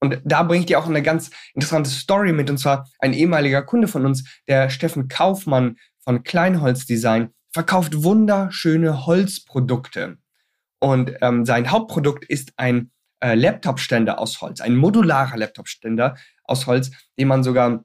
Und 0.00 0.20
da 0.24 0.42
bringt 0.42 0.70
ihr 0.70 0.78
auch 0.78 0.86
eine 0.86 1.02
ganz 1.02 1.30
interessante 1.54 1.90
Story 1.90 2.32
mit, 2.32 2.48
und 2.50 2.58
zwar 2.58 2.88
ein 2.98 3.12
ehemaliger 3.12 3.62
Kunde 3.62 3.86
von 3.86 4.06
uns, 4.06 4.24
der 4.48 4.70
Steffen 4.70 5.08
Kaufmann 5.08 5.76
von 6.02 6.22
Kleinholz 6.22 6.86
Design, 6.86 7.30
verkauft 7.52 8.02
wunderschöne 8.02 9.06
Holzprodukte. 9.06 10.16
Und 10.78 11.12
ähm, 11.20 11.44
sein 11.44 11.70
Hauptprodukt 11.70 12.24
ist 12.24 12.54
ein 12.56 12.90
äh, 13.20 13.34
Laptopständer 13.34 14.18
aus 14.18 14.40
Holz, 14.40 14.60
ein 14.62 14.76
modularer 14.76 15.36
Laptopständer 15.36 16.16
aus 16.44 16.66
Holz, 16.66 16.90
den 17.18 17.28
man 17.28 17.44
sogar 17.44 17.84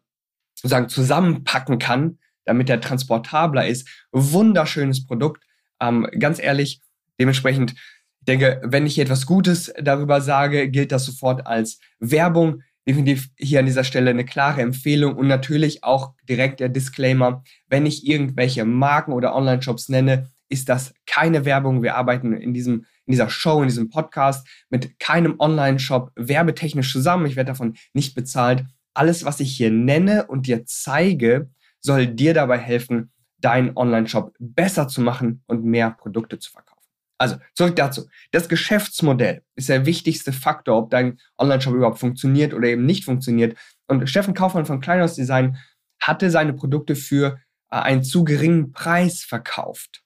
sozusagen 0.54 0.88
zusammenpacken 0.88 1.80
kann, 1.80 2.20
damit 2.46 2.70
er 2.70 2.80
transportabler 2.80 3.68
ist. 3.68 3.90
Wunderschönes 4.12 5.06
Produkt. 5.06 5.44
Ähm, 5.82 6.08
ganz 6.18 6.40
ehrlich, 6.40 6.80
dementsprechend 7.20 7.76
ich 8.26 8.40
denke, 8.40 8.60
wenn 8.64 8.88
ich 8.88 8.98
etwas 8.98 9.28
Gutes 9.28 9.72
darüber 9.80 10.20
sage, 10.20 10.68
gilt 10.72 10.92
das 10.92 11.06
sofort 11.06 11.46
als 11.46 11.78
Werbung. 12.00 12.64
Definitiv 12.88 13.30
hier 13.38 13.60
an 13.60 13.68
dieser 13.68 13.84
Stelle 13.84 14.10
eine 14.10 14.26
klare 14.26 14.64
Empfehlung 14.64 15.16
und 15.16 15.28
natürlich 15.28 15.84
auch 15.84 16.16
direkt 16.28 16.60
der 16.60 16.70
Disclaimer, 16.70 17.44
wenn 17.70 17.86
ich 17.86 18.08
irgendwelche 18.08 18.66
Marken 18.66 19.14
oder 19.14 19.36
Online-Shops 19.36 19.90
nenne, 19.90 20.32
ist 20.50 20.70
das 20.70 20.96
keine 21.06 21.46
Werbung. 21.46 21.84
Wir 21.84 21.98
arbeiten 21.98 22.34
in 22.34 22.56
diesem 22.56 22.86
in 23.06 23.12
dieser 23.12 23.30
Show, 23.30 23.62
in 23.62 23.68
diesem 23.68 23.92
Podcast 23.92 24.48
mit 24.72 24.98
keinem 24.98 25.36
Online-Shop 25.38 26.12
werbetechnisch 26.16 26.92
zusammen. 26.92 27.28
Ich 27.28 27.36
werde 27.36 27.52
davon 27.52 27.76
nicht 27.94 28.16
bezahlt. 28.16 28.66
Alles, 28.96 29.24
was 29.24 29.40
ich 29.40 29.56
hier 29.56 29.70
nenne 29.70 30.26
und 30.26 30.48
dir 30.48 30.66
zeige, 30.66 31.52
soll 31.80 32.08
dir 32.08 32.34
dabei 32.34 32.58
helfen, 32.58 33.12
deinen 33.38 33.78
Online-Shop 33.78 34.34
besser 34.40 34.88
zu 34.88 35.02
machen 35.02 35.44
und 35.46 35.64
mehr 35.64 35.92
Produkte 35.92 36.40
zu 36.40 36.50
verkaufen. 36.50 36.75
Also, 37.18 37.38
zurück 37.54 37.76
dazu. 37.76 38.10
Das 38.32 38.50
Geschäftsmodell 38.50 39.42
ist 39.56 39.70
der 39.70 39.86
wichtigste 39.86 40.34
Faktor, 40.34 40.78
ob 40.78 40.90
dein 40.90 41.20
Online-Shop 41.38 41.74
überhaupt 41.74 42.00
funktioniert 42.00 42.54
oder 42.54 42.68
eben 42.68 42.86
nicht 42.86 43.06
funktioniert. 43.06 43.58
Und 43.88 44.10
Steffen 44.10 44.34
Kaufmann 44.34 44.66
von 44.66 44.82
Kleinhaus 44.82 45.16
Design 45.16 45.58
hatte 46.00 46.30
seine 46.30 46.54
Produkte 46.54 46.96
für 46.96 47.40
äh, 47.72 47.78
einen 47.78 48.04
zu 48.04 48.24
geringen 48.24 48.72
Preis 48.72 49.24
verkauft. 49.24 50.04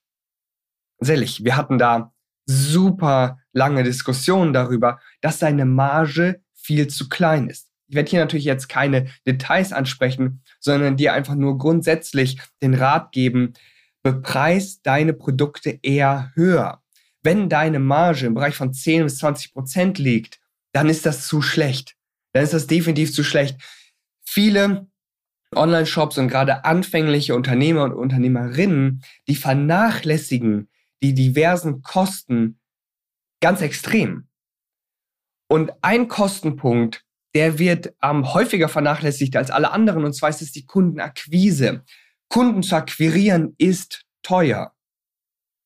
Ehrlich, 1.03 1.43
wir 1.43 1.55
hatten 1.55 1.77
da 1.77 2.13
super 2.45 3.39
lange 3.53 3.83
Diskussionen 3.83 4.53
darüber, 4.53 4.99
dass 5.21 5.39
seine 5.39 5.65
Marge 5.65 6.41
viel 6.53 6.87
zu 6.87 7.09
klein 7.09 7.47
ist. 7.47 7.69
Ich 7.87 7.95
werde 7.95 8.09
hier 8.09 8.19
natürlich 8.19 8.45
jetzt 8.45 8.69
keine 8.69 9.07
Details 9.25 9.73
ansprechen, 9.73 10.43
sondern 10.59 10.97
dir 10.97 11.13
einfach 11.13 11.35
nur 11.35 11.57
grundsätzlich 11.57 12.39
den 12.61 12.75
Rat 12.75 13.11
geben, 13.11 13.53
bepreis 14.03 14.81
deine 14.81 15.13
Produkte 15.13 15.79
eher 15.81 16.31
höher. 16.35 16.81
Wenn 17.23 17.49
deine 17.49 17.79
Marge 17.79 18.27
im 18.27 18.33
Bereich 18.33 18.55
von 18.55 18.73
10 18.73 19.03
bis 19.03 19.17
20 19.17 19.53
Prozent 19.53 19.97
liegt, 19.97 20.39
dann 20.73 20.89
ist 20.89 21.05
das 21.05 21.27
zu 21.27 21.41
schlecht. 21.41 21.95
Dann 22.33 22.43
ist 22.43 22.53
das 22.53 22.67
definitiv 22.67 23.13
zu 23.13 23.23
schlecht. 23.23 23.59
Viele 24.25 24.87
Online-Shops 25.55 26.17
und 26.17 26.27
gerade 26.27 26.63
anfängliche 26.63 27.35
Unternehmer 27.35 27.83
und 27.83 27.93
Unternehmerinnen, 27.93 29.03
die 29.27 29.35
vernachlässigen 29.35 30.69
die 31.01 31.13
diversen 31.13 31.81
Kosten 31.81 32.59
ganz 33.41 33.61
extrem. 33.61 34.27
Und 35.49 35.71
ein 35.81 36.07
Kostenpunkt, 36.07 37.05
der 37.33 37.57
wird 37.57 37.93
ähm, 38.03 38.33
häufiger 38.33 38.69
vernachlässigt 38.69 39.35
als 39.35 39.49
alle 39.49 39.71
anderen, 39.71 40.03
und 40.03 40.13
zwar 40.13 40.29
ist 40.29 40.41
es 40.41 40.51
die 40.51 40.65
Kundenakquise. 40.65 41.83
Kunden 42.27 42.63
zu 42.63 42.75
akquirieren 42.75 43.55
ist 43.57 44.05
teuer. 44.21 44.75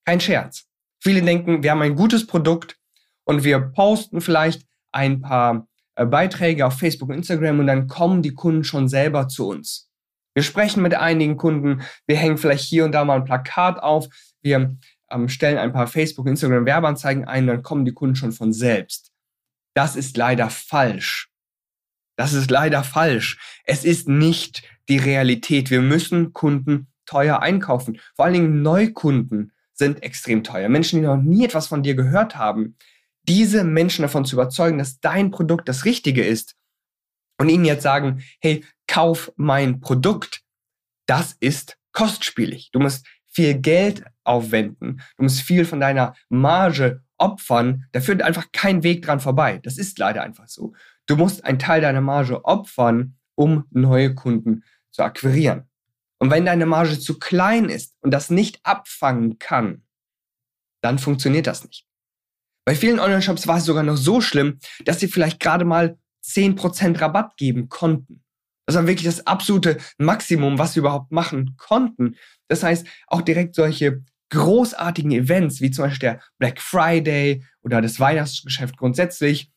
Kein 0.06 0.20
Scherz. 0.20 0.68
Viele 1.04 1.22
denken, 1.22 1.64
wir 1.64 1.72
haben 1.72 1.82
ein 1.82 1.98
gutes 1.98 2.26
Produkt 2.26 2.78
und 3.26 3.44
wir 3.44 3.60
posten 3.60 4.22
vielleicht 4.22 4.66
ein 4.94 5.20
paar 5.20 5.68
äh, 5.96 6.06
Beiträge 6.06 6.66
auf 6.66 6.80
Facebook 6.80 7.10
und 7.10 7.16
Instagram 7.16 7.60
und 7.60 7.68
dann 7.68 7.88
kommen 7.88 8.22
die 8.22 8.34
Kunden 8.34 8.64
schon 8.64 8.88
selber 8.88 9.28
zu 9.28 9.50
uns. 9.50 9.90
Wir 10.34 10.44
sprechen 10.44 10.82
mit 10.82 10.96
einigen 10.96 11.36
Kunden, 11.36 11.82
wir 12.08 12.16
hängen 12.16 12.38
vielleicht 12.38 12.64
hier 12.64 12.86
und 12.86 12.94
da 12.94 13.04
mal 13.04 13.18
ein 13.18 13.26
Plakat 13.26 13.84
auf, 13.84 14.08
wir 14.42 14.78
ähm, 15.12 15.28
stellen 15.28 15.58
ein 15.58 15.74
paar 15.74 15.88
Facebook 15.88 16.26
und 16.26 16.32
Instagram 16.32 16.66
Werbeanzeigen 16.66 17.26
ein, 17.26 17.48
dann 17.48 17.64
kommen 17.64 17.84
die 17.84 17.94
Kunden 17.94 18.16
schon 18.16 18.32
von 18.32 18.54
selbst. 18.54 19.12
Das 19.76 19.98
ist 19.98 20.16
leider 20.16 20.50
falsch. 20.50 21.30
Das 22.16 22.32
ist 22.32 22.50
leider 22.50 22.84
falsch. 22.84 23.40
Es 23.66 23.84
ist 23.84 24.08
nicht 24.08 24.64
die 24.88 25.00
Realität. 25.00 25.70
Wir 25.70 25.82
müssen 25.82 26.32
Kunden 26.32 26.88
teuer 27.06 27.42
einkaufen. 27.42 28.00
Vor 28.16 28.26
allen 28.26 28.36
Dingen 28.36 28.62
Neukunden 28.62 29.53
sind 29.74 30.04
extrem 30.04 30.44
teuer. 30.44 30.70
Menschen, 30.70 31.00
die 31.00 31.08
noch 31.08 31.18
nie 31.18 31.46
etwas 31.46 31.68
von 31.68 31.84
dir 31.84 31.96
gehört 31.96 32.36
haben, 32.36 32.76
diese 33.24 33.64
Menschen 33.64 34.02
davon 34.02 34.26
zu 34.26 34.36
überzeugen, 34.36 34.78
dass 34.78 35.00
dein 35.00 35.32
Produkt 35.32 35.68
das 35.70 35.86
Richtige 35.86 36.24
ist 36.24 36.56
und 37.40 37.50
ihnen 37.50 37.66
jetzt 37.66 37.84
sagen, 37.84 38.24
hey, 38.42 38.64
kauf 38.88 39.32
mein 39.36 39.80
Produkt, 39.80 40.42
das 41.06 41.36
ist 41.40 41.78
kostspielig. 41.94 42.70
Du 42.72 42.80
musst 42.80 43.06
viel 43.28 43.56
Geld 43.56 44.04
aufwenden. 44.24 45.02
Du 45.18 45.24
musst 45.24 45.42
viel 45.42 45.66
von 45.66 45.80
deiner 45.80 46.16
Marge 46.30 47.02
opfern. 47.18 47.86
Da 47.92 48.02
führt 48.02 48.22
einfach 48.22 48.48
kein 48.52 48.84
Weg 48.84 49.04
dran 49.06 49.20
vorbei. 49.20 49.60
Das 49.64 49.78
ist 49.78 49.98
leider 49.98 50.22
einfach 50.22 50.48
so. 50.48 50.74
Du 51.08 51.16
musst 51.16 51.44
einen 51.44 51.60
Teil 51.60 51.82
deiner 51.82 52.02
Marge 52.02 52.46
opfern, 52.46 53.16
um 53.36 53.66
neue 53.72 54.14
Kunden 54.14 54.64
zu 54.92 55.04
akquirieren. 55.04 55.68
Und 56.24 56.32
wenn 56.32 56.46
deine 56.46 56.66
Marge 56.66 56.98
zu 56.98 57.20
klein 57.20 57.68
ist 57.68 57.98
und 58.00 58.12
das 58.12 58.30
nicht 58.30 58.62
abfangen 58.64 59.40
kann, 59.40 59.84
dann 60.82 60.98
funktioniert 60.98 61.48
das 61.48 61.66
nicht. 61.66 61.86
Bei 62.66 62.76
vielen 62.76 63.02
Online-Shops 63.02 63.46
war 63.46 63.58
es 63.58 63.66
sogar 63.66 63.84
noch 63.84 63.98
so 63.98 64.22
schlimm, 64.22 64.60
dass 64.86 65.02
sie 65.02 65.10
vielleicht 65.10 65.42
gerade 65.42 65.66
mal 65.66 65.98
10% 66.26 67.02
Rabatt 67.02 67.36
geben 67.36 67.68
konnten. 67.68 68.24
Das 68.66 68.78
war 68.78 68.88
wirklich 68.88 69.04
das 69.04 69.28
absolute 69.28 69.80
Maximum, 69.98 70.58
was 70.58 70.72
sie 70.72 70.80
überhaupt 70.80 71.12
machen 71.12 71.58
konnten. 71.58 72.16
Das 72.48 72.64
heißt, 72.64 72.88
auch 73.08 73.22
direkt 73.22 73.54
solche 73.56 74.06
großartigen 74.30 75.12
Events, 75.12 75.60
wie 75.60 75.72
zum 75.72 75.84
Beispiel 75.84 76.12
der 76.12 76.22
Black 76.38 76.62
Friday 76.62 77.44
oder 77.64 77.82
das 77.82 78.00
Weihnachtsgeschäft 78.00 78.78
grundsätzlich, 78.78 79.52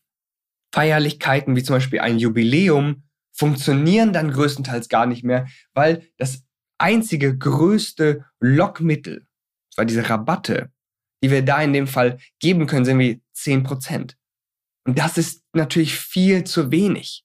Feierlichkeiten 0.74 1.54
wie 1.54 1.62
zum 1.62 1.76
Beispiel 1.76 2.00
ein 2.00 2.18
Jubiläum, 2.18 3.04
funktionieren 3.32 4.12
dann 4.12 4.32
größtenteils 4.32 4.88
gar 4.88 5.06
nicht 5.06 5.22
mehr, 5.22 5.46
weil 5.72 6.08
das 6.16 6.45
einzige 6.78 7.36
größte 7.36 8.24
Lockmittel, 8.40 9.26
zwar 9.72 9.84
diese 9.84 10.08
Rabatte, 10.08 10.70
die 11.22 11.30
wir 11.30 11.42
da 11.42 11.62
in 11.62 11.72
dem 11.72 11.86
Fall 11.86 12.18
geben 12.40 12.66
können, 12.66 12.84
sind 12.84 12.98
wie 12.98 13.22
10%. 13.36 14.14
Und 14.86 14.98
das 14.98 15.18
ist 15.18 15.42
natürlich 15.52 15.94
viel 15.94 16.44
zu 16.44 16.70
wenig. 16.70 17.24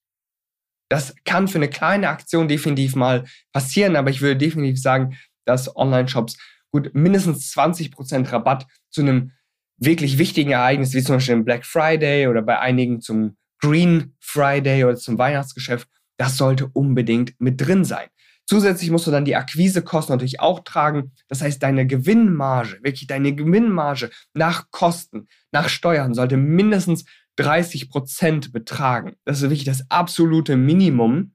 Das 0.90 1.16
kann 1.24 1.48
für 1.48 1.58
eine 1.58 1.70
kleine 1.70 2.10
Aktion 2.10 2.48
definitiv 2.48 2.96
mal 2.96 3.26
passieren, 3.54 3.96
aber 3.96 4.10
ich 4.10 4.22
würde 4.22 4.38
definitiv 4.38 4.82
sagen, 4.82 5.18
dass 5.46 5.74
Online-Shops 5.76 6.38
gut 6.72 6.94
mindestens 6.94 7.54
20% 7.54 8.32
Rabatt 8.32 8.68
zu 8.90 9.02
einem 9.02 9.32
wirklich 9.78 10.18
wichtigen 10.18 10.52
Ereignis, 10.52 10.94
wie 10.94 11.04
zum 11.04 11.16
Beispiel 11.16 11.36
im 11.36 11.46
Black 11.46 11.66
Friday 11.66 12.28
oder 12.28 12.42
bei 12.42 12.60
einigen 12.60 13.02
zum 13.02 13.38
Green 13.60 14.16
Friday 14.20 14.84
oder 14.84 14.96
zum 14.96 15.18
Weihnachtsgeschäft, 15.18 15.88
das 16.18 16.38
sollte 16.38 16.68
unbedingt 16.68 17.40
mit 17.40 17.62
drin 17.62 17.86
sein. 17.86 18.10
Zusätzlich 18.48 18.92
musst 18.92 19.08
du 19.08 19.12
dann 19.12 19.26
die 19.26 19.36
Akquisekosten 19.36 20.14
natürlich 20.14 20.40
auch 20.40 20.62
tragen. 20.62 21.14
Das 21.28 21.42
heißt, 21.42 21.64
deine 21.64 21.88
Gewinnmarge, 21.88 22.80
wirklich 22.82 23.08
deine 23.08 23.34
Gewinnmarge 23.34 24.10
nach 24.34 24.70
Kosten, 24.72 25.28
nach 25.52 25.70
Steuern 25.70 26.14
sollte 26.14 26.38
mindestens 26.38 27.06
30 27.38 27.90
Prozent 27.90 28.52
betragen. 28.52 29.16
Das 29.26 29.38
ist 29.38 29.44
wirklich 29.44 29.64
das 29.64 29.90
absolute 29.90 30.58
Minimum, 30.58 31.34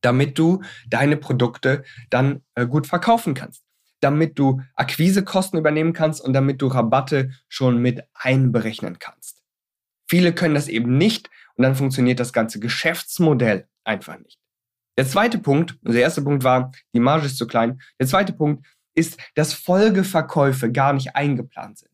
damit 0.00 0.38
du 0.38 0.62
deine 0.88 1.16
Produkte 1.16 1.84
dann 2.08 2.42
äh, 2.54 2.66
gut 2.66 2.86
verkaufen 2.86 3.34
kannst. 3.34 3.64
Damit 4.00 4.38
du 4.38 4.62
Akquisekosten 4.74 5.58
übernehmen 5.58 5.92
kannst 5.92 6.22
und 6.22 6.32
damit 6.32 6.62
du 6.62 6.68
Rabatte 6.68 7.30
schon 7.48 7.78
mit 7.78 8.02
einberechnen 8.14 8.98
kannst. 8.98 9.42
Viele 10.08 10.34
können 10.34 10.54
das 10.54 10.68
eben 10.68 10.96
nicht 10.96 11.30
und 11.54 11.62
dann 11.62 11.76
funktioniert 11.76 12.18
das 12.18 12.32
ganze 12.32 12.58
Geschäftsmodell 12.58 13.68
einfach 13.84 14.18
nicht. 14.18 14.38
Der 14.98 15.06
zweite 15.06 15.38
Punkt, 15.38 15.78
also 15.84 15.94
der 15.94 16.02
erste 16.02 16.22
Punkt 16.22 16.44
war, 16.44 16.72
die 16.94 17.00
Marge 17.00 17.26
ist 17.26 17.38
zu 17.38 17.46
klein. 17.46 17.80
Der 17.98 18.06
zweite 18.06 18.32
Punkt 18.32 18.66
ist, 18.94 19.18
dass 19.34 19.54
Folgeverkäufe 19.54 20.70
gar 20.70 20.92
nicht 20.92 21.16
eingeplant 21.16 21.78
sind. 21.78 21.90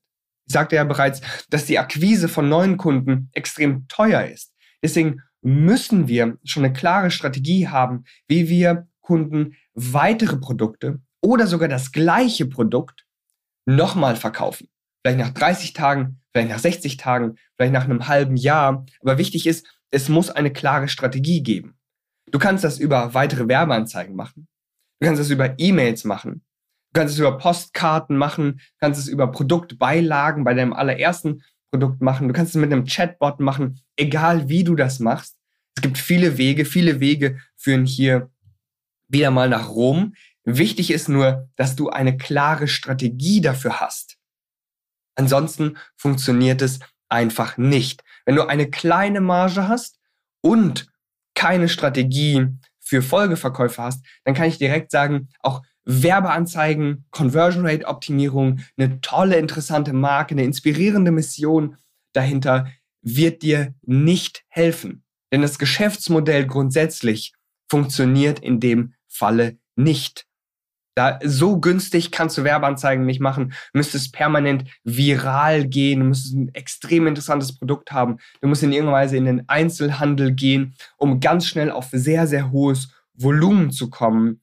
Ich 0.46 0.52
sagte 0.52 0.76
ja 0.76 0.84
bereits, 0.84 1.20
dass 1.50 1.66
die 1.66 1.78
Akquise 1.78 2.28
von 2.28 2.48
neuen 2.48 2.76
Kunden 2.76 3.30
extrem 3.32 3.86
teuer 3.88 4.24
ist. 4.24 4.52
Deswegen 4.82 5.22
müssen 5.42 6.08
wir 6.08 6.38
schon 6.44 6.64
eine 6.64 6.72
klare 6.72 7.10
Strategie 7.10 7.68
haben, 7.68 8.04
wie 8.28 8.48
wir 8.48 8.88
Kunden 9.00 9.56
weitere 9.74 10.36
Produkte 10.36 11.00
oder 11.20 11.46
sogar 11.46 11.68
das 11.68 11.92
gleiche 11.92 12.46
Produkt 12.46 13.06
nochmal 13.66 14.16
verkaufen. 14.16 14.68
Vielleicht 15.02 15.18
nach 15.18 15.30
30 15.30 15.73
Tagen, 15.73 16.21
vielleicht 16.32 16.50
nach 16.50 16.58
60 16.58 16.97
Tagen, 16.97 17.36
vielleicht 17.56 17.73
nach 17.73 17.84
einem 17.84 18.08
halben 18.08 18.36
Jahr. 18.36 18.84
Aber 19.00 19.18
wichtig 19.18 19.47
ist, 19.47 19.66
es 19.90 20.08
muss 20.08 20.30
eine 20.30 20.52
klare 20.52 20.88
Strategie 20.88 21.42
geben. 21.42 21.75
Du 22.30 22.39
kannst 22.39 22.65
das 22.65 22.78
über 22.78 23.15
weitere 23.15 23.49
Werbeanzeigen 23.49 24.17
machen. 24.17 24.49
Du 25.00 25.06
kannst 25.06 25.21
das 25.21 25.30
über 25.30 25.58
E-Mails 25.58 26.04
machen. 26.04 26.45
Du 26.93 27.00
kannst 27.00 27.15
es 27.15 27.21
über 27.21 27.39
Postkarten 27.39 28.17
machen. 28.17 28.56
Du 28.56 28.75
kannst 28.80 29.00
es 29.00 29.08
über 29.08 29.30
Produktbeilagen 29.30 30.45
bei 30.45 30.54
deinem 30.54 30.73
allerersten 30.73 31.43
Produkt 31.71 32.00
machen. 32.00 32.28
Du 32.28 32.34
kannst 32.34 32.54
es 32.54 32.60
mit 32.60 32.73
einem 32.73 32.86
Chatbot 32.86 33.41
machen. 33.41 33.80
Egal 33.97 34.49
wie 34.49 34.65
du 34.65 34.75
das 34.75 34.99
machst. 34.99 35.36
Es 35.76 35.82
gibt 35.82 35.99
viele 35.99 36.39
Wege. 36.39 36.65
Viele 36.65 37.00
Wege 37.00 37.39
führen 37.56 37.86
hier 37.86 38.30
wieder 39.08 39.30
mal 39.30 39.49
nach 39.49 39.69
Rom. 39.69 40.15
Wichtig 40.45 40.91
ist 40.91 41.08
nur, 41.08 41.49
dass 41.56 41.76
du 41.76 41.91
eine 41.91 42.17
klare 42.17 42.69
Strategie 42.69 43.41
dafür 43.41 43.80
hast. 43.80 44.17
Ansonsten 45.17 45.76
funktioniert 45.97 46.62
es 46.62 46.80
einfach 47.08 47.56
nicht. 47.56 48.04
Wenn 48.25 48.36
du 48.36 48.47
eine 48.47 48.71
kleine 48.71 49.21
Marge 49.21 49.69
hast 49.69 49.99
und 50.41 50.86
keine 51.36 51.68
Strategie 51.68 52.49
für 52.80 53.02
Folgeverkäufe 53.02 53.80
hast, 53.80 54.04
dann 54.25 54.34
kann 54.34 54.49
ich 54.49 54.58
direkt 54.58 54.90
sagen, 54.90 55.28
auch 55.40 55.62
Werbeanzeigen, 55.84 57.04
Conversion 57.12 57.64
Rate 57.64 57.86
Optimierung, 57.86 58.58
eine 58.76 59.00
tolle, 59.00 59.36
interessante 59.36 59.92
Marke, 59.92 60.32
eine 60.32 60.42
inspirierende 60.42 61.12
Mission 61.12 61.76
dahinter 62.12 62.66
wird 63.02 63.42
dir 63.42 63.72
nicht 63.82 64.44
helfen. 64.49 65.04
Denn 65.32 65.42
das 65.42 65.60
Geschäftsmodell 65.60 66.46
grundsätzlich 66.46 67.32
funktioniert 67.68 68.40
in 68.40 68.58
dem 68.58 68.94
Falle 69.06 69.58
nicht. 69.76 70.25
Da 70.97 71.19
so 71.23 71.61
günstig 71.61 72.11
kannst 72.11 72.39
du 72.39 72.45
Werbeanzeigen 72.45 73.04
nicht 73.04 73.21
machen. 73.21 73.50
Du 73.73 73.78
müsstest 73.78 74.15
permanent 74.15 74.65
viral 74.82 75.67
gehen. 75.67 76.00
Du 76.00 76.06
müsstest 76.06 76.35
ein 76.35 76.54
extrem 76.54 77.06
interessantes 77.06 77.54
Produkt 77.54 77.93
haben. 77.93 78.17
Du 78.41 78.49
musst 78.49 78.63
in 78.63 78.73
irgendeiner 78.73 78.97
Weise 78.97 79.19
in 79.19 79.26
den 79.26 79.47
Einzelhandel 79.47 80.32
gehen, 80.32 80.75
um 80.97 81.21
ganz 81.21 81.47
schnell 81.47 81.71
auf 81.71 81.91
sehr, 81.93 82.26
sehr 82.26 82.50
hohes 82.50 82.89
Volumen 83.13 83.71
zu 83.71 83.91
kommen. 83.91 84.41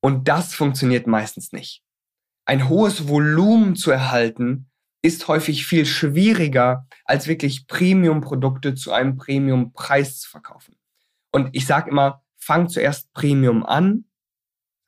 Und 0.00 0.28
das 0.28 0.54
funktioniert 0.54 1.06
meistens 1.06 1.52
nicht. 1.52 1.82
Ein 2.44 2.68
hohes 2.68 3.08
Volumen 3.08 3.74
zu 3.74 3.90
erhalten 3.90 4.66
ist 5.00 5.26
häufig 5.26 5.64
viel 5.64 5.86
schwieriger, 5.86 6.86
als 7.06 7.28
wirklich 7.28 7.66
Premium-Produkte 7.66 8.74
zu 8.74 8.92
einem 8.92 9.16
Premium-Preis 9.16 10.18
zu 10.18 10.28
verkaufen. 10.28 10.76
Und 11.32 11.48
ich 11.52 11.64
sage 11.64 11.90
immer, 11.90 12.22
fang 12.36 12.68
zuerst 12.68 13.10
Premium 13.14 13.64
an 13.64 14.04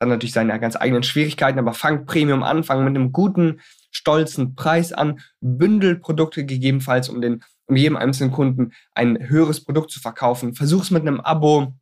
hat 0.01 0.09
natürlich 0.09 0.33
seine 0.33 0.59
ganz 0.59 0.75
eigenen 0.75 1.03
Schwierigkeiten, 1.03 1.59
aber 1.59 1.73
fangt 1.73 2.07
Premium 2.07 2.43
an, 2.43 2.63
fangt 2.63 2.83
mit 2.83 2.95
einem 2.95 3.11
guten, 3.11 3.61
stolzen 3.91 4.55
Preis 4.55 4.93
an, 4.93 5.21
bündelt 5.41 6.01
Produkte 6.01 6.45
gegebenenfalls, 6.45 7.09
um 7.09 7.21
den, 7.21 7.43
um 7.67 7.75
jedem 7.75 7.95
einzelnen 7.95 8.31
Kunden 8.31 8.73
ein 8.93 9.29
höheres 9.29 9.63
Produkt 9.63 9.91
zu 9.91 9.99
verkaufen. 9.99 10.55
Versuch 10.55 10.83
es 10.83 10.91
mit 10.91 11.01
einem 11.01 11.19
Abo, 11.19 11.73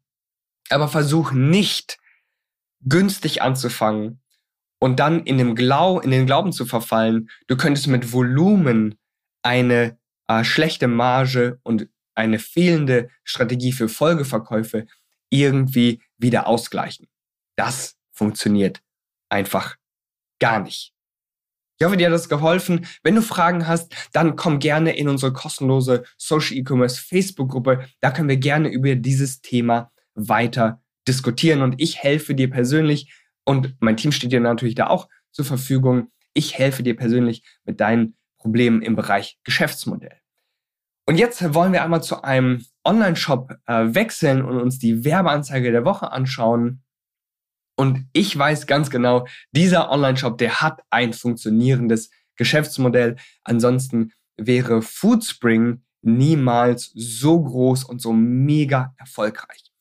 aber 0.70 0.88
versuch 0.88 1.32
nicht 1.32 1.98
günstig 2.82 3.42
anzufangen 3.42 4.22
und 4.80 5.00
dann 5.00 5.24
in 5.24 5.38
dem 5.38 5.56
Glau, 5.56 6.00
in 6.00 6.12
den 6.12 6.26
Glauben 6.26 6.52
zu 6.52 6.66
verfallen, 6.66 7.30
du 7.48 7.58
könntest 7.58 7.88
mit 7.88 8.12
Volumen 8.14 8.96
eine 9.44 9.98
äh, 10.28 10.44
schlechte 10.44 10.88
Marge 10.88 11.60
und 11.64 11.88
eine 12.16 12.40
fehlende 12.40 13.10
Strategie 13.24 13.72
für 13.72 13.88
Folgeverkäufe 13.88 14.88
irgendwie 15.30 16.02
wieder 16.18 16.48
ausgleichen. 16.48 17.08
Das 17.56 17.99
funktioniert 18.20 18.82
einfach 19.30 19.78
gar 20.40 20.60
nicht. 20.60 20.94
Ich 21.80 21.86
hoffe, 21.86 21.96
dir 21.96 22.08
hat 22.08 22.14
das 22.14 22.28
geholfen. 22.28 22.86
Wenn 23.04 23.16
du 23.16 23.22
Fragen 23.22 23.66
hast, 23.66 23.96
dann 24.12 24.36
komm 24.36 24.60
gerne 24.60 24.98
in 24.98 25.08
unsere 25.08 25.32
kostenlose 25.32 26.04
Social 26.18 26.58
E-Commerce 26.58 27.02
Facebook-Gruppe. 27.02 27.88
Da 28.02 28.12
können 28.12 28.28
wir 28.28 28.38
gerne 28.38 28.68
über 28.68 28.96
dieses 28.96 29.42
Thema 29.42 29.92
weiter 30.14 30.82
diskutieren 31.08 31.62
und 31.62 31.80
ich 31.80 32.04
helfe 32.04 32.36
dir 32.36 32.50
persönlich 32.50 33.14
und 33.46 33.76
mein 33.80 33.96
Team 33.96 34.12
steht 34.12 34.34
dir 34.34 34.42
natürlich 34.42 34.76
da 34.76 34.88
auch 34.88 35.08
zur 35.32 35.46
Verfügung. 35.46 36.12
Ich 36.34 36.58
helfe 36.58 36.84
dir 36.84 36.98
persönlich 36.98 37.44
mit 37.64 37.80
deinen 37.80 38.18
Problemen 38.38 38.82
im 38.82 38.98
Bereich 38.98 39.40
Geschäftsmodell. 39.46 40.18
Und 41.06 41.16
jetzt 41.16 41.54
wollen 41.54 41.72
wir 41.72 41.84
einmal 41.84 42.04
zu 42.04 42.22
einem 42.24 42.66
Online-Shop 42.84 43.56
äh, 43.66 43.96
wechseln 43.96 44.44
und 44.44 44.60
uns 44.60 44.78
die 44.78 45.06
Werbeanzeige 45.06 45.72
der 45.72 45.86
Woche 45.86 46.12
anschauen. 46.12 46.84
Und 47.80 48.08
ich 48.12 48.38
weiß 48.38 48.68
ganz 48.68 48.90
genau, 48.90 49.26
dieser 49.54 49.90
Online-Shop, 49.90 50.38
der 50.38 50.60
hat 50.60 50.82
ein 50.90 51.14
funktionierendes 51.14 52.10
Geschäftsmodell. 52.36 53.16
Ansonsten 53.46 54.12
wäre 54.36 54.82
Foodspring 54.82 55.82
niemals 56.02 56.92
so 56.94 57.42
groß 57.42 57.86
und 57.86 58.02
so 58.02 58.12
mega 58.12 58.94
erfolgreich. 58.98 59.72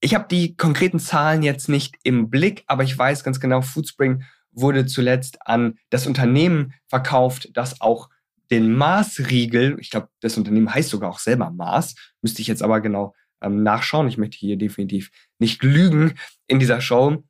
Ich 0.00 0.16
habe 0.16 0.26
die 0.28 0.56
konkreten 0.56 0.98
Zahlen 0.98 1.44
jetzt 1.44 1.68
nicht 1.68 1.94
im 2.02 2.28
Blick, 2.28 2.64
aber 2.66 2.82
ich 2.82 2.98
weiß 2.98 3.22
ganz 3.22 3.38
genau, 3.38 3.62
Foodspring 3.62 4.24
wurde 4.50 4.86
zuletzt 4.86 5.46
an 5.46 5.78
das 5.90 6.08
Unternehmen 6.08 6.74
verkauft, 6.88 7.50
das 7.52 7.80
auch 7.80 8.10
den 8.50 8.74
Maßriegel, 8.74 9.76
ich 9.78 9.90
glaube, 9.90 10.08
das 10.18 10.36
Unternehmen 10.36 10.74
heißt 10.74 10.88
sogar 10.88 11.10
auch 11.10 11.20
selber 11.20 11.52
Maß, 11.52 11.94
müsste 12.20 12.42
ich 12.42 12.48
jetzt 12.48 12.64
aber 12.64 12.80
genau 12.80 13.14
ähm, 13.42 13.62
nachschauen. 13.62 14.08
Ich 14.08 14.18
möchte 14.18 14.38
hier 14.38 14.56
definitiv 14.56 15.10
nicht 15.38 15.62
lügen 15.62 16.14
in 16.46 16.58
dieser 16.58 16.80
Show. 16.80 17.22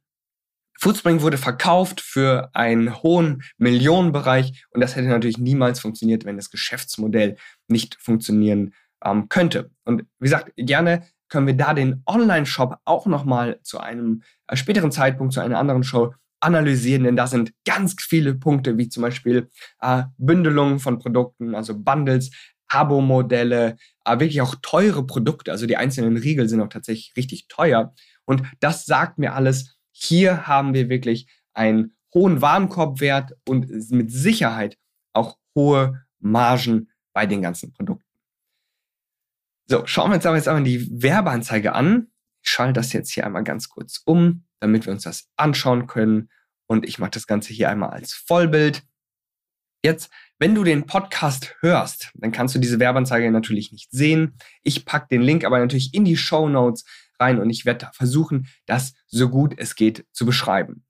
Foodspring 0.78 1.20
wurde 1.20 1.38
verkauft 1.38 2.00
für 2.00 2.50
einen 2.54 3.02
hohen 3.02 3.42
Millionenbereich 3.58 4.64
und 4.70 4.80
das 4.80 4.96
hätte 4.96 5.08
natürlich 5.08 5.38
niemals 5.38 5.78
funktioniert, 5.80 6.24
wenn 6.24 6.36
das 6.36 6.50
Geschäftsmodell 6.50 7.36
nicht 7.68 7.96
funktionieren 8.00 8.74
ähm, 9.04 9.28
könnte. 9.28 9.70
Und 9.84 10.02
wie 10.18 10.24
gesagt, 10.24 10.52
gerne 10.56 11.06
können 11.28 11.46
wir 11.46 11.54
da 11.56 11.72
den 11.72 12.02
Online-Shop 12.06 12.78
auch 12.84 13.06
nochmal 13.06 13.60
zu 13.62 13.78
einem 13.78 14.22
äh, 14.48 14.56
späteren 14.56 14.92
Zeitpunkt, 14.92 15.32
zu 15.32 15.40
einer 15.40 15.58
anderen 15.58 15.84
Show 15.84 16.14
analysieren, 16.40 17.04
denn 17.04 17.16
da 17.16 17.26
sind 17.26 17.52
ganz 17.64 17.94
viele 18.00 18.34
Punkte, 18.34 18.76
wie 18.76 18.88
zum 18.88 19.02
Beispiel 19.02 19.48
äh, 19.80 20.02
Bündelungen 20.18 20.80
von 20.80 20.98
Produkten, 20.98 21.54
also 21.54 21.78
Bundles, 21.78 22.32
Abo-Modelle, 22.72 23.76
äh, 24.04 24.12
wirklich 24.12 24.40
auch 24.40 24.54
teure 24.62 25.06
Produkte. 25.06 25.52
Also 25.52 25.66
die 25.66 25.76
einzelnen 25.76 26.16
Riegel 26.16 26.48
sind 26.48 26.60
auch 26.60 26.68
tatsächlich 26.68 27.14
richtig 27.16 27.48
teuer. 27.48 27.94
Und 28.24 28.42
das 28.60 28.86
sagt 28.86 29.18
mir 29.18 29.34
alles, 29.34 29.76
hier 29.90 30.46
haben 30.46 30.74
wir 30.74 30.88
wirklich 30.88 31.26
einen 31.54 31.96
hohen 32.14 32.40
Warenkorbwert 32.40 33.32
und 33.46 33.70
mit 33.90 34.10
Sicherheit 34.10 34.78
auch 35.12 35.38
hohe 35.54 36.04
Margen 36.18 36.90
bei 37.12 37.26
den 37.26 37.42
ganzen 37.42 37.72
Produkten. 37.72 38.04
So, 39.66 39.86
schauen 39.86 40.10
wir 40.10 40.16
uns 40.16 40.26
aber 40.26 40.36
jetzt 40.36 40.48
einmal 40.48 40.64
die 40.64 41.02
Werbeanzeige 41.02 41.74
an. 41.74 42.08
Ich 42.42 42.50
schalte 42.50 42.74
das 42.74 42.92
jetzt 42.92 43.12
hier 43.12 43.24
einmal 43.24 43.44
ganz 43.44 43.68
kurz 43.68 44.02
um, 44.04 44.44
damit 44.60 44.86
wir 44.86 44.92
uns 44.92 45.04
das 45.04 45.28
anschauen 45.36 45.86
können. 45.86 46.30
Und 46.66 46.86
ich 46.86 46.98
mache 46.98 47.12
das 47.12 47.26
Ganze 47.26 47.52
hier 47.52 47.68
einmal 47.68 47.90
als 47.90 48.12
Vollbild. 48.12 48.82
Jetzt, 49.84 50.10
wenn 50.38 50.54
du 50.54 50.62
den 50.62 50.86
Podcast 50.86 51.56
hörst, 51.60 52.12
dann 52.14 52.30
kannst 52.30 52.54
du 52.54 52.60
diese 52.60 52.78
Werbeanzeige 52.78 53.30
natürlich 53.32 53.72
nicht 53.72 53.90
sehen. 53.90 54.34
Ich 54.62 54.84
packe 54.84 55.08
den 55.10 55.22
Link 55.22 55.44
aber 55.44 55.58
natürlich 55.58 55.92
in 55.92 56.04
die 56.04 56.16
Show 56.16 56.48
Notes 56.48 56.84
rein 57.18 57.40
und 57.40 57.50
ich 57.50 57.64
werde 57.64 57.90
versuchen, 57.92 58.46
das 58.66 58.94
so 59.08 59.28
gut 59.28 59.54
es 59.56 59.74
geht 59.74 60.06
zu 60.12 60.24
beschreiben. 60.24 60.84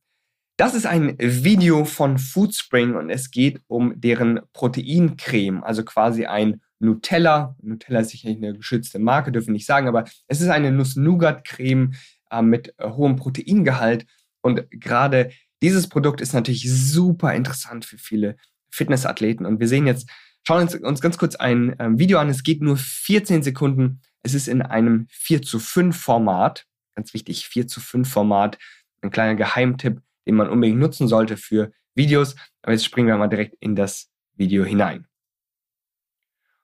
Das 0.58 0.74
ist 0.74 0.84
ein 0.84 1.16
Video 1.18 1.86
von 1.86 2.18
Foodspring 2.18 2.94
und 2.94 3.08
es 3.08 3.30
geht 3.30 3.62
um 3.66 3.98
deren 3.98 4.40
Proteincreme, 4.52 5.64
also 5.64 5.84
quasi 5.84 6.26
ein 6.26 6.60
Nutella. 6.78 7.56
Nutella 7.62 8.00
ist 8.00 8.10
sicherlich 8.10 8.36
eine 8.36 8.52
geschützte 8.52 8.98
Marke, 8.98 9.32
dürfen 9.32 9.48
wir 9.48 9.54
nicht 9.54 9.66
sagen, 9.66 9.88
aber 9.88 10.04
es 10.28 10.42
ist 10.42 10.48
eine 10.48 10.70
Nuss-Nougat-Creme 10.70 11.94
äh, 12.30 12.42
mit 12.42 12.74
äh, 12.76 12.90
hohem 12.90 13.16
Proteingehalt 13.16 14.04
und 14.42 14.70
gerade 14.70 15.30
dieses 15.62 15.88
Produkt 15.88 16.20
ist 16.20 16.34
natürlich 16.34 16.70
super 16.70 17.34
interessant 17.34 17.84
für 17.84 17.96
viele 17.96 18.36
Fitnessathleten 18.72 19.46
und 19.46 19.60
wir 19.60 19.68
sehen 19.68 19.86
jetzt, 19.86 20.10
schauen 20.44 20.62
uns, 20.62 20.74
uns 20.74 21.00
ganz 21.00 21.18
kurz 21.18 21.36
ein 21.36 21.78
äh, 21.78 21.90
Video 21.98 22.18
an. 22.18 22.28
Es 22.28 22.42
geht 22.42 22.62
nur 22.62 22.76
14 22.76 23.42
Sekunden 23.42 24.00
es 24.22 24.34
ist 24.34 24.48
in 24.48 24.62
einem 24.62 25.06
4 25.10 25.42
zu 25.42 25.58
5 25.58 26.00
Format, 26.00 26.66
ganz 26.94 27.12
wichtig, 27.14 27.48
4 27.48 27.66
zu 27.66 27.80
5 27.80 28.10
Format, 28.10 28.58
ein 29.00 29.10
kleiner 29.10 29.34
Geheimtipp, 29.34 30.00
den 30.26 30.36
man 30.36 30.48
unbedingt 30.48 30.78
nutzen 30.78 31.08
sollte 31.08 31.36
für 31.36 31.72
Videos. 31.94 32.36
Aber 32.62 32.72
jetzt 32.72 32.84
springen 32.84 33.08
wir 33.08 33.16
mal 33.16 33.28
direkt 33.28 33.56
in 33.60 33.74
das 33.74 34.10
Video 34.34 34.64
hinein. 34.64 35.06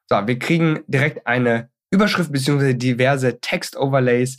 So, 0.08 0.26
wir 0.26 0.38
kriegen 0.38 0.80
direkt 0.86 1.26
eine 1.26 1.70
Überschrift 1.90 2.32
bzw. 2.32 2.74
diverse 2.74 3.40
Text-Overlays. 3.40 4.38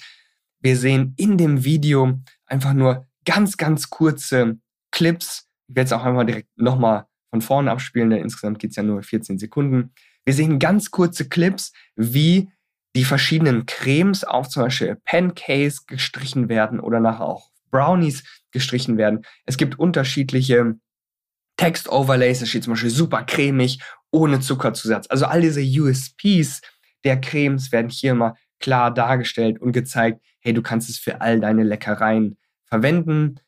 Wir 0.62 0.78
sehen 0.78 1.14
in 1.18 1.38
dem 1.38 1.64
Video 1.64 2.20
einfach 2.46 2.74
nur 2.74 3.08
ganz, 3.26 3.58
ganz 3.58 3.90
kurze 3.90 4.60
Clips. 4.92 5.48
Ich 5.68 5.76
werde 5.76 5.88
es 5.88 5.94
auch 5.94 6.04
einmal 6.04 6.26
direkt 6.26 6.50
nochmal 6.56 7.06
von 7.30 7.42
vorne 7.42 7.72
abspielen, 7.72 8.10
denn 8.10 8.22
insgesamt 8.24 8.60
geht 8.60 8.72
es 8.72 8.76
ja 8.76 8.84
nur 8.84 9.04
14 9.04 9.38
Sekunden. 9.38 9.94
Wir 10.26 10.34
sehen 10.34 10.60
ganz 10.60 10.92
kurze 10.92 11.28
Clips, 11.28 11.72
wie 11.96 12.50
die 12.96 13.06
verschiedenen 13.06 13.66
Cremes 13.66 14.24
auf 14.24 14.50
zum 14.50 14.64
Beispiel 14.64 14.98
Pancakes 15.06 15.86
gestrichen 15.86 16.50
werden 16.50 16.80
oder 16.80 17.00
nachher 17.00 17.26
auch 17.26 17.50
Brownies 17.72 18.24
gestrichen 18.52 18.98
werden. 18.98 19.26
Es 19.46 19.58
gibt 19.58 19.78
unterschiedliche 19.78 20.76
Text-Overlays, 21.58 22.42
es 22.42 22.50
steht 22.50 22.64
zum 22.64 22.74
Beispiel 22.74 22.90
super 22.90 23.24
cremig, 23.24 23.80
ohne 24.12 24.40
Zuckerzusatz. 24.40 25.08
Also 25.10 25.26
all 25.26 25.42
diese 25.42 25.62
USPs 25.62 26.62
der 27.04 27.22
Cremes 27.22 27.72
werden 27.72 27.90
hier 27.90 28.16
mal 28.16 28.36
klar 28.60 28.94
dargestellt 28.94 29.62
und 29.62 29.72
gezeigt, 29.72 30.22
hey, 30.40 30.54
du 30.54 30.62
kannst 30.62 30.90
es 30.90 30.98
für 30.98 31.22
all 31.22 31.40
deine 31.40 31.64
Leckereien 31.64 32.38
verwenden. 32.66 33.40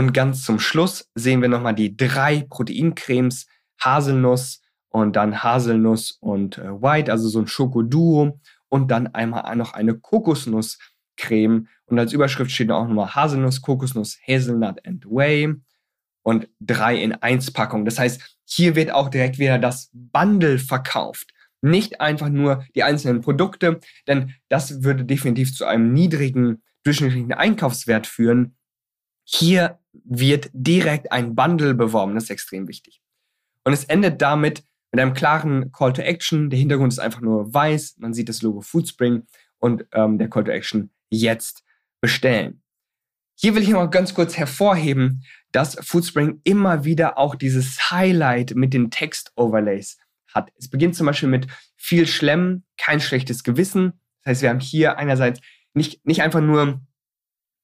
Und 0.00 0.14
ganz 0.14 0.44
zum 0.44 0.58
Schluss 0.58 1.10
sehen 1.14 1.42
wir 1.42 1.50
nochmal 1.50 1.74
die 1.74 1.94
drei 1.94 2.46
Proteincremes, 2.48 3.46
Haselnuss 3.78 4.62
und 4.88 5.14
dann 5.14 5.42
Haselnuss 5.42 6.12
und 6.22 6.56
äh, 6.56 6.70
White, 6.80 7.12
also 7.12 7.28
so 7.28 7.38
ein 7.38 7.46
Schokoduo 7.46 8.40
und 8.70 8.90
dann 8.90 9.08
einmal 9.08 9.54
noch 9.56 9.74
eine 9.74 9.92
Kokosnusscreme. 9.92 11.68
Und 11.84 11.98
als 11.98 12.14
Überschrift 12.14 12.50
steht 12.50 12.70
auch 12.70 12.88
nochmal 12.88 13.14
Haselnuss, 13.14 13.60
Kokosnuss, 13.60 14.18
Hazelnut 14.26 14.86
and 14.86 15.04
Whey 15.04 15.52
und 16.22 16.48
drei 16.60 16.96
in 16.96 17.12
eins 17.16 17.50
Packung. 17.50 17.84
Das 17.84 17.98
heißt, 17.98 18.38
hier 18.46 18.76
wird 18.76 18.92
auch 18.92 19.10
direkt 19.10 19.38
wieder 19.38 19.58
das 19.58 19.90
Bundle 19.92 20.58
verkauft. 20.58 21.34
Nicht 21.60 22.00
einfach 22.00 22.30
nur 22.30 22.64
die 22.74 22.84
einzelnen 22.84 23.20
Produkte, 23.20 23.80
denn 24.08 24.32
das 24.48 24.82
würde 24.82 25.04
definitiv 25.04 25.54
zu 25.54 25.66
einem 25.66 25.92
niedrigen 25.92 26.62
durchschnittlichen 26.84 27.34
Einkaufswert 27.34 28.06
führen. 28.06 28.56
Hier 29.24 29.79
wird 29.92 30.50
direkt 30.52 31.12
ein 31.12 31.34
Bundle 31.34 31.74
beworben. 31.74 32.14
Das 32.14 32.24
ist 32.24 32.30
extrem 32.30 32.68
wichtig. 32.68 33.00
Und 33.64 33.72
es 33.72 33.84
endet 33.84 34.22
damit, 34.22 34.64
mit 34.92 35.00
einem 35.00 35.14
klaren 35.14 35.72
Call 35.72 35.92
to 35.92 36.02
Action. 36.02 36.50
Der 36.50 36.58
Hintergrund 36.58 36.92
ist 36.92 36.98
einfach 36.98 37.20
nur 37.20 37.52
weiß. 37.52 37.96
Man 37.98 38.14
sieht 38.14 38.28
das 38.28 38.42
Logo 38.42 38.60
Foodspring 38.60 39.24
und 39.58 39.86
ähm, 39.92 40.18
der 40.18 40.28
Call 40.28 40.44
to 40.44 40.50
Action 40.50 40.90
jetzt 41.10 41.64
bestellen. 42.00 42.62
Hier 43.36 43.54
will 43.54 43.62
ich 43.62 43.68
noch 43.68 43.88
ganz 43.90 44.14
kurz 44.14 44.36
hervorheben, 44.36 45.24
dass 45.52 45.76
Foodspring 45.80 46.40
immer 46.44 46.84
wieder 46.84 47.18
auch 47.18 47.34
dieses 47.34 47.90
Highlight 47.90 48.54
mit 48.54 48.74
den 48.74 48.90
Text-Overlays 48.90 49.98
hat. 50.28 50.52
Es 50.56 50.68
beginnt 50.68 50.94
zum 50.94 51.06
Beispiel 51.06 51.28
mit 51.28 51.46
viel 51.76 52.06
Schlemm, 52.06 52.64
kein 52.76 53.00
schlechtes 53.00 53.42
Gewissen. 53.42 53.94
Das 54.22 54.32
heißt, 54.32 54.42
wir 54.42 54.50
haben 54.50 54.60
hier 54.60 54.98
einerseits 54.98 55.40
nicht, 55.72 56.04
nicht 56.04 56.22
einfach 56.22 56.40
nur 56.40 56.80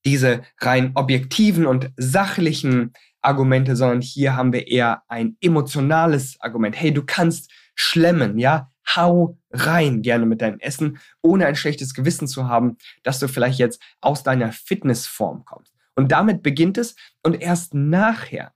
diese 0.06 0.42
rein 0.60 0.92
objektiven 0.94 1.66
und 1.66 1.90
sachlichen 1.96 2.92
Argumente, 3.20 3.74
sondern 3.76 4.00
hier 4.00 4.36
haben 4.36 4.52
wir 4.52 4.68
eher 4.68 5.02
ein 5.08 5.36
emotionales 5.40 6.40
Argument. 6.40 6.80
Hey, 6.80 6.94
du 6.94 7.04
kannst 7.04 7.50
schlemmen, 7.74 8.38
ja? 8.38 8.70
Hau 8.94 9.36
rein 9.50 10.00
gerne 10.02 10.26
mit 10.26 10.40
deinem 10.40 10.60
Essen, 10.60 10.98
ohne 11.22 11.46
ein 11.46 11.56
schlechtes 11.56 11.92
Gewissen 11.92 12.28
zu 12.28 12.48
haben, 12.48 12.76
dass 13.02 13.18
du 13.18 13.26
vielleicht 13.26 13.58
jetzt 13.58 13.82
aus 14.00 14.22
deiner 14.22 14.52
Fitnessform 14.52 15.44
kommst. 15.44 15.74
Und 15.96 16.12
damit 16.12 16.42
beginnt 16.44 16.78
es 16.78 16.94
und 17.24 17.42
erst 17.42 17.74
nachher, 17.74 18.52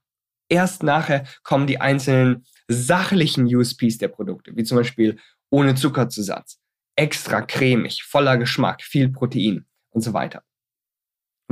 erst 0.47 0.83
nachher 0.83 1.25
kommen 1.43 1.67
die 1.67 1.81
einzelnen 1.81 2.45
sachlichen 2.69 3.53
USPs 3.53 3.97
der 3.97 4.07
Produkte, 4.07 4.55
wie 4.55 4.63
zum 4.63 4.77
Beispiel 4.77 5.19
ohne 5.49 5.75
Zuckerzusatz, 5.75 6.59
extra 6.95 7.41
cremig, 7.41 8.03
voller 8.03 8.37
Geschmack, 8.37 8.81
viel 8.81 9.09
Protein 9.09 9.65
und 9.89 10.01
so 10.01 10.13
weiter. 10.13 10.43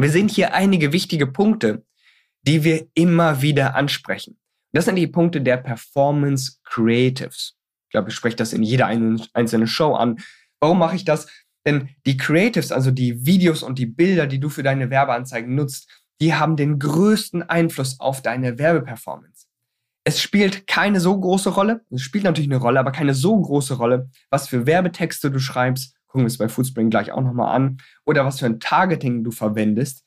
Wir 0.01 0.11
sehen 0.11 0.29
hier 0.29 0.53
einige 0.53 0.93
wichtige 0.93 1.27
Punkte, 1.27 1.83
die 2.43 2.63
wir 2.63 2.87
immer 2.93 3.41
wieder 3.41 3.75
ansprechen. 3.75 4.39
Das 4.71 4.85
sind 4.85 4.95
die 4.95 5.07
Punkte 5.07 5.41
der 5.41 5.57
Performance 5.57 6.59
Creatives. 6.63 7.55
Ich 7.87 7.91
glaube, 7.91 8.09
ich 8.09 8.15
spreche 8.15 8.35
das 8.35 8.53
in 8.53 8.63
jeder 8.63 8.85
einzelnen 8.85 9.67
Show 9.67 9.95
an. 9.95 10.19
Warum 10.59 10.79
mache 10.79 10.95
ich 10.95 11.05
das? 11.05 11.27
Denn 11.65 11.89
die 12.05 12.17
Creatives, 12.17 12.71
also 12.71 12.91
die 12.91 13.25
Videos 13.25 13.63
und 13.63 13.79
die 13.79 13.87
Bilder, 13.87 14.27
die 14.27 14.39
du 14.39 14.49
für 14.49 14.63
deine 14.63 14.89
Werbeanzeigen 14.89 15.55
nutzt, 15.55 16.03
die 16.21 16.33
haben 16.33 16.55
den 16.55 16.79
größten 16.79 17.43
Einfluss 17.43 17.99
auf 17.99 18.21
deine 18.21 18.57
Werbeperformance. 18.57 19.47
Es 20.05 20.21
spielt 20.21 20.65
keine 20.67 20.99
so 20.99 21.19
große 21.19 21.49
Rolle, 21.49 21.81
es 21.89 22.01
spielt 22.01 22.23
natürlich 22.23 22.49
eine 22.49 22.57
Rolle, 22.57 22.79
aber 22.79 22.91
keine 22.91 23.13
so 23.13 23.39
große 23.39 23.75
Rolle, 23.75 24.09
was 24.29 24.47
für 24.47 24.65
Werbetexte 24.65 25.29
du 25.29 25.39
schreibst, 25.39 25.95
gucken 26.09 26.25
wir 26.25 26.27
es 26.27 26.37
bei 26.37 26.49
Foodspring 26.49 26.89
gleich 26.89 27.11
auch 27.11 27.21
nochmal 27.21 27.55
an, 27.55 27.77
oder 28.05 28.25
was 28.25 28.39
für 28.39 28.47
ein 28.47 28.59
Targeting 28.59 29.23
du 29.23 29.31
verwendest. 29.31 30.03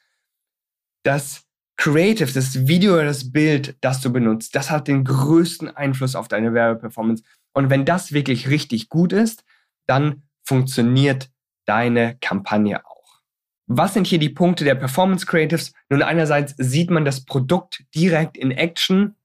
Das 1.05 1.45
Creative, 1.77 2.31
das 2.31 2.67
Video 2.67 2.95
oder 2.95 3.07
das 3.07 3.33
Bild, 3.33 3.77
das 3.81 4.01
du 4.01 4.13
benutzt, 4.13 4.55
das 4.55 4.71
hat 4.71 4.89
den 4.89 5.05
größten 5.05 5.75
Einfluss 5.75 6.15
auf 6.15 6.29
deine 6.29 6.55
Werbeperformance. 6.55 7.25
Und 7.55 7.71
wenn 7.71 7.85
das 7.85 8.13
wirklich 8.13 8.49
richtig 8.49 8.89
gut 8.89 9.13
ist, 9.13 9.45
dann 9.87 10.23
funktioniert 10.45 11.31
deine 11.65 12.17
Kampagne 12.21 12.85
auch. 12.85 13.23
Was 13.67 13.95
sind 13.95 14.07
hier 14.07 14.19
die 14.19 14.29
Punkte 14.29 14.65
der 14.65 14.75
Performance 14.75 15.25
Creatives? 15.25 15.73
Nun, 15.89 16.03
einerseits 16.03 16.55
sieht 16.59 16.91
man 16.91 17.05
das 17.05 17.25
Produkt 17.25 17.85
direkt 17.95 18.37
in 18.37 18.51
Action. 18.51 19.17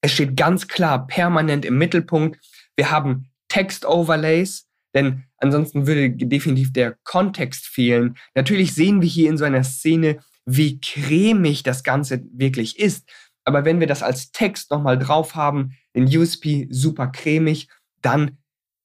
Es 0.00 0.12
steht 0.12 0.36
ganz 0.36 0.68
klar 0.68 1.06
permanent 1.06 1.64
im 1.64 1.76
Mittelpunkt. 1.76 2.38
Wir 2.76 2.90
haben 2.90 3.28
Text-Overlays, 3.48 4.69
denn 4.94 5.24
ansonsten 5.38 5.86
würde 5.86 6.10
definitiv 6.10 6.72
der 6.72 6.96
Kontext 7.04 7.66
fehlen. 7.66 8.16
Natürlich 8.34 8.74
sehen 8.74 9.00
wir 9.00 9.08
hier 9.08 9.28
in 9.28 9.38
so 9.38 9.44
einer 9.44 9.64
Szene 9.64 10.18
wie 10.46 10.80
cremig 10.80 11.62
das 11.62 11.84
Ganze 11.84 12.24
wirklich 12.32 12.78
ist. 12.78 13.08
Aber 13.44 13.64
wenn 13.64 13.80
wir 13.80 13.86
das 13.86 14.02
als 14.02 14.32
Text 14.32 14.70
nochmal 14.70 14.98
drauf 14.98 15.34
haben, 15.34 15.76
in 15.92 16.04
USP 16.04 16.66
super 16.70 17.08
cremig, 17.08 17.68
dann 18.02 18.38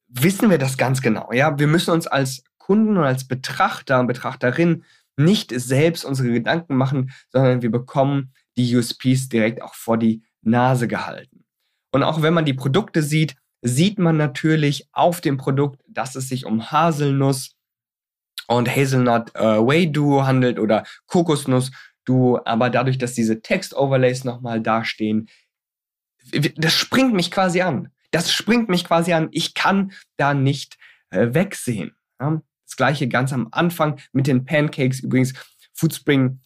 wissen 0.08 0.50
wir 0.50 0.58
das 0.58 0.78
ganz 0.78 1.02
genau. 1.02 1.32
Ja, 1.32 1.58
wir 1.58 1.68
müssen 1.68 1.92
uns 1.92 2.08
als 2.08 2.44
Kunden 2.58 2.98
und 2.98 3.04
als 3.04 3.28
Betrachter 3.28 4.00
und 4.00 4.08
Betrachterin 4.08 4.84
nicht 5.18 5.52
selbst 5.56 6.04
unsere 6.04 6.32
Gedanken 6.32 6.76
machen, 6.76 7.12
sondern 7.30 7.62
wir 7.62 7.72
bekommen 7.72 8.34
die 8.58 8.76
USPs 8.76 9.30
direkt 9.30 9.62
auch 9.62 9.76
vor 9.76 9.98
die 9.98 10.24
Nase 10.42 10.88
gehalten. 10.88 11.46
Und 11.92 12.04
auch 12.04 12.22
wenn 12.22 12.34
man 12.34 12.46
die 12.46 12.54
Produkte 12.54 13.02
sieht, 13.02 13.36
sieht 13.66 13.98
man 13.98 14.16
natürlich 14.16 14.88
auf 14.92 15.22
dem 15.22 15.38
Produkt, 15.38 15.82
dass 15.88 16.16
es 16.16 16.30
sich 16.30 16.46
um 16.46 16.72
Haselnuss 16.72 17.56
und 18.48 18.70
Hazelnut 18.70 19.36
äh, 19.36 19.58
Whey 19.58 19.92
Duo 19.92 20.26
handelt 20.26 20.60
oder 20.60 20.86
Kokosnuss 21.08 21.72
Duo. 22.06 22.40
Aber 22.46 22.70
dadurch, 22.70 23.00
dass 23.00 23.14
diese 23.14 23.42
Text-Overlays 23.42 24.24
nochmal 24.24 24.62
dastehen, 24.62 25.30
das 26.56 26.74
springt 26.74 27.14
mich 27.14 27.32
quasi 27.32 27.62
an. 27.62 27.90
Das 28.12 28.32
springt 28.32 28.70
mich 28.70 28.86
quasi 28.86 29.14
an. 29.14 29.30
Ich 29.32 29.56
kann 29.56 29.94
da 30.16 30.36
nicht 30.36 30.78
äh, 31.10 31.34
wegsehen. 31.34 31.96
Ja? 32.22 32.42
Das 32.66 32.76
gleiche 32.76 33.08
ganz 33.08 33.34
am 33.34 33.48
Anfang 33.50 34.00
mit 34.12 34.28
den 34.28 34.46
Pancakes. 34.46 35.00
Übrigens, 35.00 35.34
Foodspring 35.74 36.40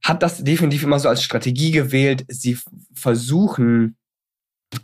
hat 0.00 0.22
das 0.22 0.44
definitiv 0.44 0.84
immer 0.84 1.00
so 1.00 1.08
als 1.08 1.24
Strategie 1.24 1.72
gewählt. 1.72 2.24
Sie 2.28 2.56
versuchen, 2.94 3.96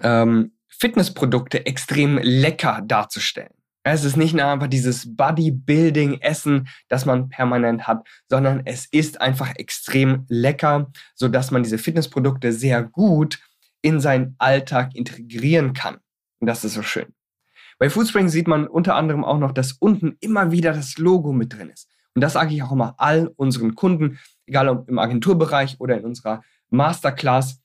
ähm, 0.02 0.52
Fitnessprodukte 0.80 1.66
extrem 1.66 2.18
lecker 2.18 2.82
darzustellen. 2.84 3.52
Es 3.82 4.04
ist 4.04 4.16
nicht 4.16 4.34
nur 4.34 4.44
einfach 4.44 4.66
dieses 4.66 5.16
Bodybuilding-Essen, 5.16 6.68
das 6.88 7.06
man 7.06 7.28
permanent 7.28 7.86
hat, 7.86 8.06
sondern 8.28 8.62
es 8.66 8.86
ist 8.86 9.20
einfach 9.20 9.54
extrem 9.56 10.26
lecker, 10.28 10.90
sodass 11.14 11.50
man 11.50 11.62
diese 11.62 11.78
Fitnessprodukte 11.78 12.52
sehr 12.52 12.82
gut 12.82 13.38
in 13.82 14.00
seinen 14.00 14.34
Alltag 14.38 14.94
integrieren 14.94 15.72
kann. 15.72 15.98
Und 16.40 16.46
das 16.46 16.64
ist 16.64 16.74
so 16.74 16.82
schön. 16.82 17.06
Bei 17.78 17.88
Foodspring 17.88 18.28
sieht 18.28 18.46
man 18.46 18.66
unter 18.66 18.94
anderem 18.94 19.24
auch 19.24 19.38
noch, 19.38 19.52
dass 19.52 19.72
unten 19.72 20.16
immer 20.20 20.50
wieder 20.50 20.72
das 20.72 20.98
Logo 20.98 21.32
mit 21.32 21.54
drin 21.54 21.70
ist. 21.70 21.88
Und 22.14 22.20
das 22.22 22.34
sage 22.34 22.54
ich 22.54 22.62
auch 22.62 22.72
immer 22.72 22.94
all 22.98 23.32
unseren 23.36 23.74
Kunden, 23.74 24.18
egal 24.46 24.68
ob 24.68 24.88
im 24.88 24.98
Agenturbereich 24.98 25.76
oder 25.78 25.96
in 25.96 26.04
unserer 26.04 26.42
Masterclass. 26.68 27.59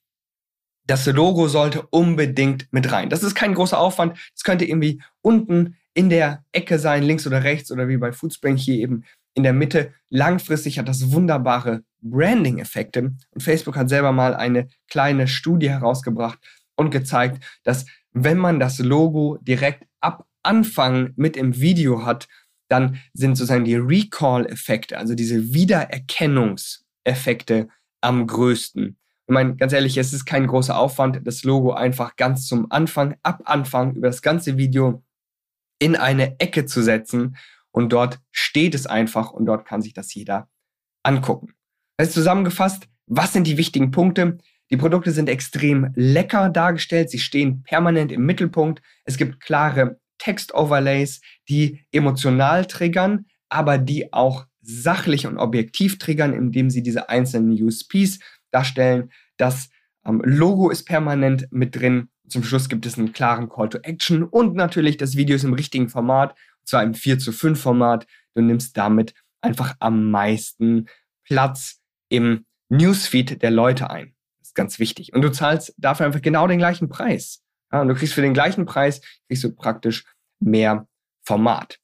Das 0.87 1.05
Logo 1.07 1.47
sollte 1.47 1.87
unbedingt 1.89 2.67
mit 2.71 2.91
rein. 2.91 3.09
Das 3.09 3.23
ist 3.23 3.35
kein 3.35 3.53
großer 3.53 3.79
Aufwand. 3.79 4.17
Das 4.33 4.43
könnte 4.43 4.65
irgendwie 4.65 5.01
unten 5.21 5.75
in 5.93 6.09
der 6.09 6.43
Ecke 6.51 6.77
sein, 6.77 7.03
links 7.03 7.25
oder 7.25 7.43
rechts 7.43 7.71
oder 7.71 7.87
wie 7.87 7.97
bei 7.97 8.11
Foodspring 8.11 8.57
hier 8.57 8.75
eben 8.75 9.05
in 9.33 9.43
der 9.43 9.53
Mitte. 9.53 9.93
Langfristig 10.09 10.77
hat 10.77 10.87
das 10.87 11.11
wunderbare 11.11 11.83
Branding-Effekte. 12.01 13.13
Und 13.31 13.41
Facebook 13.41 13.75
hat 13.75 13.89
selber 13.89 14.11
mal 14.11 14.35
eine 14.35 14.67
kleine 14.89 15.27
Studie 15.27 15.69
herausgebracht 15.69 16.39
und 16.75 16.91
gezeigt, 16.91 17.43
dass 17.63 17.85
wenn 18.11 18.37
man 18.37 18.59
das 18.59 18.79
Logo 18.79 19.37
direkt 19.41 19.87
ab 20.01 20.27
Anfang 20.43 21.13
mit 21.15 21.37
im 21.37 21.59
Video 21.59 22.05
hat, 22.05 22.27
dann 22.67 22.99
sind 23.13 23.35
sozusagen 23.35 23.65
die 23.65 23.75
Recall-Effekte, 23.75 24.97
also 24.97 25.15
diese 25.15 25.53
Wiedererkennungseffekte 25.53 27.67
am 28.01 28.27
größten. 28.27 28.97
Ich 29.27 29.33
meine, 29.33 29.55
ganz 29.55 29.73
ehrlich, 29.73 29.97
es 29.97 30.13
ist 30.13 30.25
kein 30.25 30.45
großer 30.45 30.77
Aufwand, 30.77 31.21
das 31.23 31.43
Logo 31.43 31.73
einfach 31.73 32.15
ganz 32.15 32.47
zum 32.47 32.71
Anfang, 32.71 33.15
ab 33.23 33.41
Anfang 33.45 33.95
über 33.95 34.07
das 34.07 34.21
ganze 34.21 34.57
Video 34.57 35.03
in 35.79 35.95
eine 35.95 36.39
Ecke 36.39 36.65
zu 36.65 36.83
setzen 36.83 37.35
und 37.71 37.91
dort 37.91 38.19
steht 38.31 38.75
es 38.75 38.85
einfach 38.85 39.31
und 39.31 39.47
dort 39.47 39.65
kann 39.65 39.81
sich 39.81 39.93
das 39.93 40.13
jeder 40.13 40.47
angucken. 41.03 41.53
Also 41.97 42.13
zusammengefasst, 42.13 42.87
was 43.07 43.33
sind 43.33 43.47
die 43.47 43.57
wichtigen 43.57 43.91
Punkte? 43.91 44.37
Die 44.71 44.77
Produkte 44.77 45.11
sind 45.11 45.29
extrem 45.29 45.91
lecker 45.95 46.49
dargestellt, 46.49 47.09
sie 47.09 47.19
stehen 47.19 47.63
permanent 47.63 48.11
im 48.11 48.25
Mittelpunkt. 48.25 48.81
Es 49.03 49.17
gibt 49.17 49.39
klare 49.39 49.99
Text-Overlays, 50.19 51.21
die 51.49 51.85
emotional 51.91 52.65
triggern, 52.65 53.25
aber 53.49 53.77
die 53.77 54.13
auch 54.13 54.45
sachlich 54.61 55.27
und 55.27 55.37
objektiv 55.37 55.99
triggern, 55.99 56.33
indem 56.33 56.69
sie 56.69 56.81
diese 56.81 57.09
einzelnen 57.09 57.51
USPs 57.61 58.19
darstellen. 58.55 59.11
Das 59.37 59.69
ähm, 60.05 60.21
Logo 60.23 60.69
ist 60.69 60.85
permanent 60.85 61.47
mit 61.51 61.75
drin. 61.75 62.09
Zum 62.27 62.43
Schluss 62.43 62.69
gibt 62.69 62.85
es 62.85 62.97
einen 62.97 63.13
klaren 63.13 63.49
Call 63.49 63.69
to 63.69 63.77
Action 63.79 64.23
und 64.23 64.55
natürlich 64.55 64.97
das 64.97 65.15
Video 65.15 65.35
ist 65.35 65.43
im 65.43 65.53
richtigen 65.53 65.89
Format, 65.89 66.31
und 66.31 66.67
zwar 66.67 66.83
im 66.83 66.93
4 66.95 67.19
zu 67.19 67.31
5 67.31 67.59
Format. 67.59 68.07
Du 68.33 68.41
nimmst 68.41 68.75
damit 68.77 69.13
einfach 69.41 69.75
am 69.79 70.09
meisten 70.09 70.87
Platz 71.23 71.81
im 72.09 72.45
Newsfeed 72.69 73.41
der 73.43 73.51
Leute 73.51 73.89
ein 73.91 74.15
ganz 74.55 74.79
wichtig. 74.79 75.13
Und 75.13 75.21
du 75.21 75.31
zahlst 75.31 75.75
dafür 75.77 76.07
einfach 76.07 76.21
genau 76.21 76.47
den 76.47 76.57
gleichen 76.57 76.89
Preis. 76.89 77.43
Ja, 77.71 77.81
und 77.81 77.89
du 77.89 77.93
kriegst 77.93 78.13
für 78.13 78.21
den 78.21 78.33
gleichen 78.33 78.65
Preis, 78.65 79.01
kriegst 79.27 79.43
du 79.43 79.53
praktisch 79.53 80.05
mehr 80.39 80.87
Format. 81.23 81.79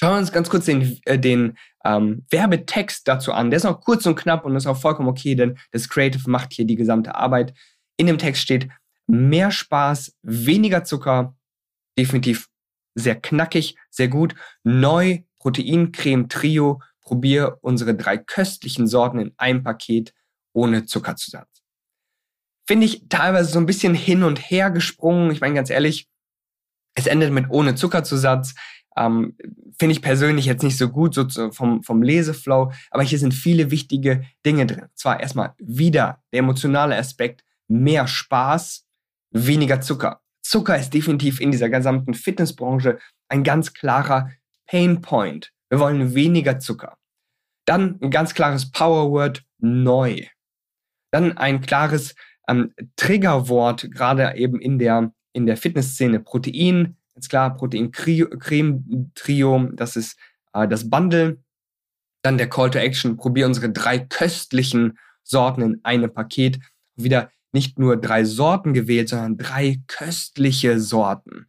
Schauen 0.00 0.14
wir 0.14 0.18
uns 0.18 0.32
ganz 0.32 0.48
kurz 0.48 0.64
den, 0.64 0.98
äh, 1.04 1.18
den 1.18 1.58
ähm, 1.84 2.24
Werbetext 2.30 3.06
dazu 3.06 3.32
an. 3.32 3.50
Der 3.50 3.58
ist 3.58 3.66
auch 3.66 3.82
kurz 3.82 4.06
und 4.06 4.16
knapp 4.16 4.46
und 4.46 4.56
ist 4.56 4.66
auch 4.66 4.80
vollkommen 4.80 5.10
okay, 5.10 5.34
denn 5.34 5.58
das 5.72 5.90
Creative 5.90 6.28
macht 6.30 6.54
hier 6.54 6.64
die 6.64 6.76
gesamte 6.76 7.14
Arbeit. 7.14 7.52
In 7.98 8.06
dem 8.06 8.16
Text 8.16 8.40
steht 8.40 8.68
mehr 9.06 9.50
Spaß, 9.50 10.16
weniger 10.22 10.84
Zucker, 10.84 11.36
definitiv 11.98 12.48
sehr 12.94 13.20
knackig, 13.20 13.76
sehr 13.90 14.08
gut. 14.08 14.34
Neu 14.64 15.20
Proteincreme 15.38 16.28
Trio. 16.28 16.80
Probier 17.02 17.58
unsere 17.60 17.94
drei 17.94 18.16
köstlichen 18.16 18.86
Sorten 18.86 19.18
in 19.18 19.34
einem 19.36 19.64
Paket 19.64 20.14
ohne 20.52 20.86
Zuckerzusatz 20.86 21.60
finde 22.70 22.86
ich 22.86 23.08
teilweise 23.08 23.50
so 23.50 23.58
ein 23.58 23.66
bisschen 23.66 23.94
hin 23.94 24.22
und 24.22 24.38
her 24.38 24.70
gesprungen. 24.70 25.32
Ich 25.32 25.40
meine, 25.40 25.56
ganz 25.56 25.70
ehrlich, 25.70 26.08
es 26.94 27.08
endet 27.08 27.32
mit 27.32 27.50
ohne 27.50 27.74
Zuckerzusatz. 27.74 28.54
Ähm, 29.00 29.34
finde 29.78 29.92
ich 29.92 30.02
persönlich 30.02 30.44
jetzt 30.44 30.62
nicht 30.62 30.76
so 30.76 30.90
gut 30.90 31.14
so 31.14 31.26
vom, 31.52 31.82
vom 31.82 32.02
Leseflow, 32.02 32.70
aber 32.90 33.02
hier 33.02 33.18
sind 33.18 33.32
viele 33.32 33.70
wichtige 33.70 34.24
Dinge 34.44 34.66
drin. 34.66 34.86
Zwar 34.94 35.20
erstmal 35.20 35.54
wieder 35.58 36.22
der 36.32 36.40
emotionale 36.40 36.96
Aspekt, 36.96 37.42
mehr 37.66 38.06
Spaß, 38.06 38.86
weniger 39.30 39.80
Zucker. 39.80 40.20
Zucker 40.42 40.76
ist 40.78 40.92
definitiv 40.92 41.40
in 41.40 41.50
dieser 41.50 41.70
gesamten 41.70 42.12
Fitnessbranche 42.12 42.98
ein 43.28 43.42
ganz 43.42 43.72
klarer 43.72 44.30
Pain 44.66 45.00
Point. 45.00 45.52
Wir 45.70 45.80
wollen 45.80 46.14
weniger 46.14 46.58
Zucker. 46.58 46.98
Dann 47.64 47.98
ein 48.02 48.10
ganz 48.10 48.34
klares 48.34 48.70
Powerword, 48.70 49.44
neu. 49.58 50.26
Dann 51.10 51.38
ein 51.38 51.60
klares 51.60 52.14
ähm, 52.48 52.74
Triggerwort, 52.96 53.90
gerade 53.90 54.34
eben 54.36 54.60
in 54.60 54.78
der, 54.78 55.12
in 55.32 55.46
der 55.46 55.56
Fitnessszene. 55.56 56.20
Protein, 56.20 56.96
ganz 57.14 57.28
klar, 57.28 57.54
Protein-Creme-Trio, 57.54 59.70
das 59.72 59.96
ist 59.96 60.18
äh, 60.52 60.68
das 60.68 60.88
Bundle. 60.88 61.42
Dann 62.22 62.38
der 62.38 62.48
Call 62.48 62.70
to 62.70 62.78
Action, 62.78 63.16
probier 63.16 63.46
unsere 63.46 63.70
drei 63.70 63.98
köstlichen 63.98 64.98
Sorten 65.22 65.62
in 65.62 65.80
einem 65.84 66.12
Paket. 66.12 66.60
Wieder 66.96 67.30
nicht 67.52 67.78
nur 67.78 67.96
drei 67.96 68.24
Sorten 68.24 68.74
gewählt, 68.74 69.08
sondern 69.08 69.38
drei 69.38 69.80
köstliche 69.86 70.80
Sorten. 70.80 71.46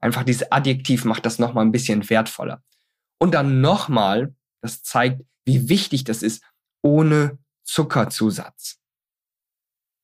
Einfach 0.00 0.24
dieses 0.24 0.50
Adjektiv 0.50 1.04
macht 1.04 1.26
das 1.26 1.38
nochmal 1.38 1.64
ein 1.64 1.72
bisschen 1.72 2.08
wertvoller. 2.08 2.62
Und 3.18 3.34
dann 3.34 3.60
nochmal, 3.60 4.34
das 4.60 4.82
zeigt, 4.82 5.22
wie 5.44 5.68
wichtig 5.68 6.04
das 6.04 6.22
ist, 6.22 6.42
ohne 6.82 7.38
Zuckerzusatz. 7.64 8.80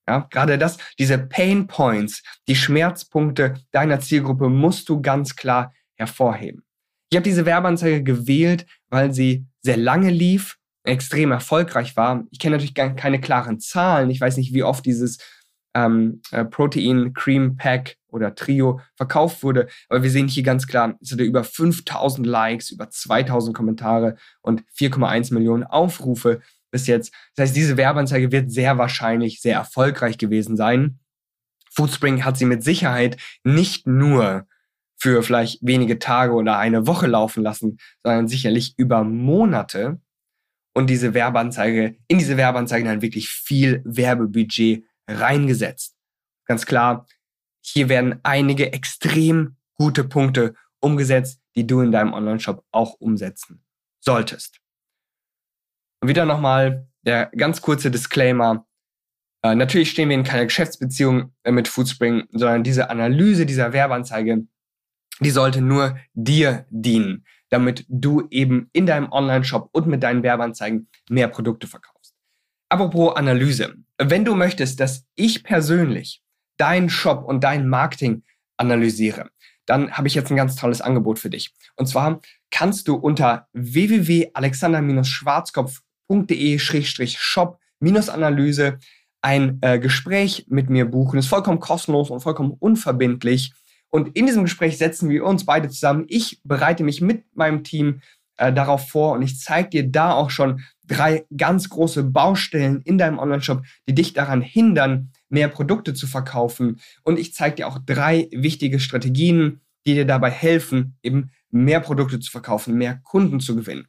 Ja, 0.07 0.27
gerade 0.31 0.59
das, 0.59 0.77
diese 0.99 1.19
Pain 1.19 1.67
Points, 1.67 2.23
die 2.47 2.57
Schmerzpunkte 2.57 3.55
deiner 3.71 4.01
Zielgruppe 4.01 4.49
musst 4.49 4.88
du 4.88 5.01
ganz 5.01 5.35
klar 5.35 5.73
hervorheben. 5.97 6.62
Ich 7.11 7.17
habe 7.17 7.25
diese 7.25 7.47
Werbeanzeige 7.47 8.03
gewählt, 8.03 8.67
weil 8.88 9.14
sie 9.14 9.47
sehr 9.62 9.77
lange 9.77 10.11
lief, 10.11 10.59
extrem 10.85 11.33
erfolgreich 11.33 11.97
war. 11.97 12.25
Ich 12.31 12.38
kenne 12.38 12.57
natürlich 12.57 12.75
keine 12.75 13.21
klaren 13.21 13.61
Zahlen. 13.61 14.11
Ich 14.11 14.21
weiß 14.21 14.37
nicht, 14.37 14.53
wie 14.53 14.62
oft 14.62 14.85
dieses 14.85 15.19
ähm, 15.75 16.21
äh, 16.31 16.45
Protein 16.45 17.12
Cream 17.14 17.57
Pack 17.57 17.97
oder 18.09 18.35
Trio 18.35 18.81
verkauft 18.97 19.43
wurde. 19.43 19.69
Aber 19.88 20.03
wir 20.03 20.11
sehen 20.11 20.29
hier 20.29 20.43
ganz 20.43 20.67
klar, 20.67 20.97
es 21.01 21.12
hatte 21.12 21.25
über 21.25 21.45
5000 21.45 22.27
Likes, 22.27 22.71
über 22.71 22.90
2000 22.90 23.57
Kommentare 23.57 24.17
und 24.43 24.62
4,1 24.79 25.35
Millionen 25.35 25.64
Aufrufe 25.64 26.40
bis 26.75 26.89
jetzt. 26.89 27.15
Das 27.37 27.45
heißt, 27.45 27.57
diese 27.57 27.77
Werbeanzeige 27.77 28.33
wird 28.33 28.51
sehr 28.51 28.79
wahrscheinlich 28.79 29.41
sehr 29.41 29.55
erfolgreich 29.55 30.19
gewesen 30.19 30.57
sein. 30.57 30.99
Foodspring 31.71 32.25
hat 32.25 32.37
sie 32.37 32.47
mit 32.47 32.65
Sicherheit 32.65 33.17
nicht 33.45 33.87
nur 33.87 34.49
für 34.97 35.23
vielleicht 35.23 35.61
wenige 35.63 36.01
Tage 36.01 36.33
oder 36.33 36.59
eine 36.59 36.89
Woche 36.89 37.07
laufen 37.07 37.45
lassen, 37.45 37.79
sondern 38.03 38.27
sicherlich 38.27 38.75
über 38.77 39.05
Monate 39.05 40.01
und 40.75 40.91
diese 40.91 41.15
Werbeanzeige, 41.15 41.95
in 42.09 42.19
diese 42.19 42.37
Werbeanzeige 42.37 42.89
dann 42.89 43.03
wirklich 43.03 43.29
viel 43.29 43.81
Werbebudget 43.85 44.85
reingesetzt. 45.09 45.95
Ganz 46.47 46.67
klar, 46.67 47.07
hier 47.61 47.89
werden 47.89 48.19
einige 48.25 48.73
extrem 48.73 49.57
gute 49.77 50.03
Punkte 50.03 50.55
umgesetzt, 50.81 51.41
die 51.55 51.69
du 51.69 51.83
in 51.83 51.93
deinem 51.93 52.15
Online-Shop 52.15 52.65
auch 52.73 52.95
umsetzen 52.95 53.65
solltest. 54.01 54.63
Und 56.05 56.09
wieder 56.09 56.27
nochmal 56.27 56.87
der 57.07 57.31
ganz 57.35 57.62
kurze 57.62 57.90
Disclaimer. 57.90 58.67
Äh, 59.43 59.55
natürlich 59.55 59.90
stehen 59.90 60.11
wir 60.11 60.17
in 60.17 60.23
keiner 60.23 60.45
Geschäftsbeziehung 60.45 61.33
äh, 61.45 61.51
mit 61.51 61.67
Foodspring, 61.67 62.25
sondern 62.31 62.62
diese 62.62 62.90
Analyse 62.90 63.47
dieser 63.47 63.73
Werbeanzeige, 63.73 64.47
die 65.21 65.31
sollte 65.31 65.62
nur 65.62 65.97
dir 66.12 66.67
dienen. 66.69 67.25
damit 67.49 67.87
du 67.88 68.29
eben 68.31 68.69
in 68.75 68.85
deinem 68.85 69.11
Online-Shop 69.11 69.71
und 69.73 69.87
mit 69.87 70.03
deinen 70.03 70.23
Werbeanzeigen 70.23 70.90
mehr 71.09 71.29
Produkte 71.29 71.67
verkaufst. 71.67 72.14
Apropos 72.69 73.17
Analyse. 73.17 73.75
Wenn 73.97 74.27
du 74.27 74.35
möchtest, 74.35 74.81
dass 74.81 75.07
ich 75.14 75.43
persönlich 75.43 76.23
deinen 76.59 76.90
Shop 76.90 77.25
und 77.25 77.45
dein 77.45 77.67
Marketing 77.67 78.25
analysiere, 78.59 79.31
dann 79.64 79.93
habe 79.93 80.09
ich 80.09 80.14
jetzt 80.14 80.31
ein 80.31 80.37
ganz 80.37 80.57
tolles 80.57 80.83
Angebot 80.83 81.19
für 81.19 81.31
dich. 81.31 81.55
Und 81.77 81.87
zwar 81.87 82.21
kannst 82.51 82.88
du 82.88 82.95
unter 82.95 83.49
www.alexander-schwarzkopf.de-shop-analyse 86.09 88.79
ein 89.21 89.59
äh, 89.62 89.79
Gespräch 89.79 90.47
mit 90.49 90.69
mir 90.69 90.85
buchen. 90.85 91.19
Ist 91.19 91.29
vollkommen 91.29 91.59
kostenlos 91.59 92.11
und 92.11 92.21
vollkommen 92.21 92.55
unverbindlich. 92.59 93.55
Und 93.88 94.14
in 94.17 94.27
diesem 94.27 94.43
Gespräch 94.43 94.77
setzen 94.77 95.09
wir 95.09 95.25
uns 95.25 95.47
beide 95.47 95.71
zusammen. 95.71 96.05
Ich 96.09 96.40
bereite 96.45 96.85
mich 96.85 97.01
mit 97.01 97.25
meinem 97.35 97.64
Team 97.64 98.03
äh, 98.37 98.53
darauf 98.53 98.88
vor 98.88 99.12
und 99.12 99.23
ich 99.23 99.38
zeige 99.38 99.71
dir 99.71 99.90
da 99.90 100.12
auch 100.12 100.29
schon 100.29 100.61
drei 100.87 101.25
ganz 101.35 101.71
große 101.71 102.05
Baustellen 102.05 102.83
in 102.83 102.99
deinem 102.99 103.19
Online-Shop, 103.19 103.62
die 103.88 103.95
dich 103.95 104.12
daran 104.12 104.43
hindern, 104.43 105.11
mehr 105.31 105.49
Produkte 105.49 105.95
zu 105.95 106.07
verkaufen. 106.07 106.81
Und 107.03 107.19
ich 107.19 107.33
zeige 107.33 107.57
dir 107.57 107.69
auch 107.69 107.79
drei 107.79 108.29
wichtige 108.31 108.79
Strategien, 108.79 109.62
die 109.87 109.95
dir 109.95 110.05
dabei 110.05 110.31
helfen, 110.31 110.99
eben 111.03 111.31
mehr 111.51 111.81
Produkte 111.81 112.21
zu 112.21 112.31
verkaufen, 112.31 112.75
mehr 112.75 113.01
Kunden 113.05 113.40
zu 113.40 113.57
gewinnen. 113.57 113.87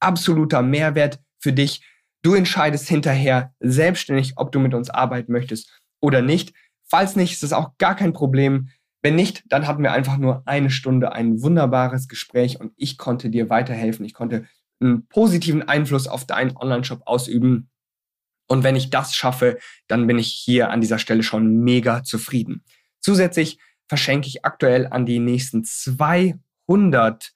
Absoluter 0.00 0.60
Mehrwert 0.60 1.23
für 1.44 1.52
dich. 1.52 1.82
Du 2.22 2.34
entscheidest 2.34 2.88
hinterher 2.88 3.54
selbstständig, 3.60 4.32
ob 4.36 4.50
du 4.50 4.58
mit 4.58 4.74
uns 4.74 4.88
arbeiten 4.88 5.30
möchtest 5.30 5.70
oder 6.00 6.22
nicht. 6.22 6.54
Falls 6.88 7.16
nicht, 7.16 7.34
ist 7.34 7.42
das 7.42 7.52
auch 7.52 7.76
gar 7.76 7.94
kein 7.94 8.14
Problem. 8.14 8.70
Wenn 9.02 9.14
nicht, 9.14 9.44
dann 9.48 9.66
hatten 9.66 9.82
wir 9.82 9.92
einfach 9.92 10.16
nur 10.16 10.42
eine 10.46 10.70
Stunde 10.70 11.12
ein 11.12 11.42
wunderbares 11.42 12.08
Gespräch 12.08 12.58
und 12.58 12.72
ich 12.76 12.96
konnte 12.96 13.28
dir 13.28 13.50
weiterhelfen. 13.50 14.06
Ich 14.06 14.14
konnte 14.14 14.46
einen 14.80 15.06
positiven 15.06 15.62
Einfluss 15.62 16.08
auf 16.08 16.24
deinen 16.24 16.56
Online-Shop 16.56 17.02
ausüben. 17.04 17.68
Und 18.48 18.64
wenn 18.64 18.76
ich 18.76 18.88
das 18.88 19.14
schaffe, 19.14 19.58
dann 19.86 20.06
bin 20.06 20.18
ich 20.18 20.28
hier 20.28 20.70
an 20.70 20.80
dieser 20.80 20.98
Stelle 20.98 21.22
schon 21.22 21.62
mega 21.62 22.02
zufrieden. 22.04 22.64
Zusätzlich 23.00 23.58
verschenke 23.86 24.28
ich 24.28 24.46
aktuell 24.46 24.86
an 24.86 25.04
die 25.04 25.18
nächsten 25.18 25.62
200 25.62 27.32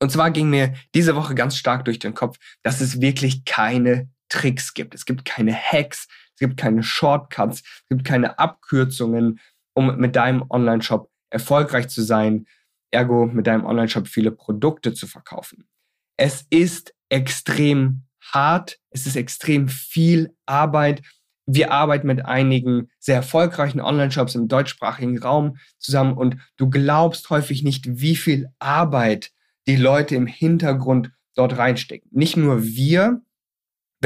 Und 0.00 0.12
zwar 0.12 0.30
ging 0.30 0.48
mir 0.48 0.74
diese 0.94 1.16
Woche 1.16 1.34
ganz 1.34 1.56
stark 1.56 1.84
durch 1.86 1.98
den 1.98 2.14
Kopf, 2.14 2.38
dass 2.62 2.80
es 2.80 3.00
wirklich 3.00 3.44
keine 3.44 4.08
Tricks 4.28 4.74
gibt. 4.74 4.94
Es 4.94 5.06
gibt 5.06 5.24
keine 5.24 5.52
Hacks, 5.52 6.06
es 6.34 6.38
gibt 6.38 6.56
keine 6.56 6.84
Shortcuts, 6.84 7.60
es 7.60 7.88
gibt 7.88 8.04
keine 8.04 8.38
Abkürzungen, 8.38 9.40
um 9.76 9.96
mit 9.98 10.16
deinem 10.16 10.44
Online-Shop 10.48 11.10
erfolgreich 11.30 11.88
zu 11.88 12.02
sein, 12.02 12.46
ergo 12.90 13.26
mit 13.26 13.46
deinem 13.46 13.66
Online-Shop 13.66 14.08
viele 14.08 14.32
Produkte 14.32 14.94
zu 14.94 15.06
verkaufen. 15.06 15.68
Es 16.16 16.46
ist 16.48 16.94
extrem 17.10 18.02
hart, 18.32 18.78
es 18.90 19.06
ist 19.06 19.16
extrem 19.16 19.68
viel 19.68 20.34
Arbeit. 20.46 21.02
Wir 21.44 21.72
arbeiten 21.72 22.06
mit 22.06 22.24
einigen 22.24 22.88
sehr 22.98 23.16
erfolgreichen 23.16 23.80
Online-Shops 23.80 24.34
im 24.34 24.48
deutschsprachigen 24.48 25.18
Raum 25.18 25.58
zusammen 25.78 26.14
und 26.14 26.38
du 26.56 26.70
glaubst 26.70 27.28
häufig 27.28 27.62
nicht, 27.62 28.00
wie 28.00 28.16
viel 28.16 28.48
Arbeit 28.58 29.30
die 29.68 29.76
Leute 29.76 30.16
im 30.16 30.26
Hintergrund 30.26 31.12
dort 31.34 31.58
reinstecken. 31.58 32.08
Nicht 32.12 32.36
nur 32.36 32.64
wir, 32.64 33.20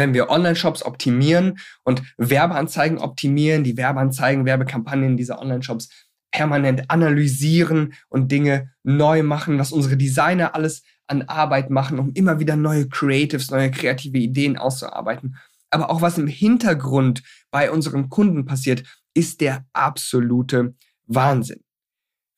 wenn 0.01 0.15
wir 0.15 0.31
Online-Shops 0.31 0.83
optimieren 0.83 1.59
und 1.85 2.03
Werbeanzeigen 2.17 2.99
optimieren, 2.99 3.63
die 3.63 3.77
Werbeanzeigen, 3.77 4.47
Werbekampagnen 4.47 5.17
dieser 5.17 5.39
Online-Shops 5.39 5.91
permanent 6.33 6.91
analysieren 6.91 7.93
und 8.09 8.33
Dinge 8.33 8.73
neu 8.83 9.23
machen, 9.23 9.59
was 9.59 9.73
unsere 9.73 9.97
Designer 9.97 10.55
alles 10.55 10.83
an 11.07 11.23
Arbeit 11.23 11.71
machen, 11.71 11.99
um 11.99 12.13
immer 12.15 12.41
wieder 12.41 12.57
neue 12.57 12.89
Creatives, 12.89 13.51
neue 13.51 13.71
kreative 13.71 14.19
Ideen 14.19 14.57
auszuarbeiten. 14.57 15.37
Aber 15.71 15.91
auch 15.91 16.03
was 16.03 16.19
im 16.19 16.27
Hintergrund 16.27 17.23
bei 17.51 17.71
unseren 17.71 18.09
Kunden 18.09 18.47
passiert, 18.47 18.85
ist 19.13 19.41
der 19.41 19.67
absolute 19.73 20.75
Wahnsinn. 21.07 21.61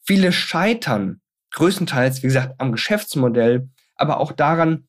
Viele 0.02 0.32
scheitern 0.32 1.20
größtenteils, 1.52 2.22
wie 2.22 2.28
gesagt, 2.28 2.54
am 2.58 2.72
Geschäftsmodell, 2.72 3.68
aber 3.94 4.18
auch 4.18 4.32
daran, 4.32 4.88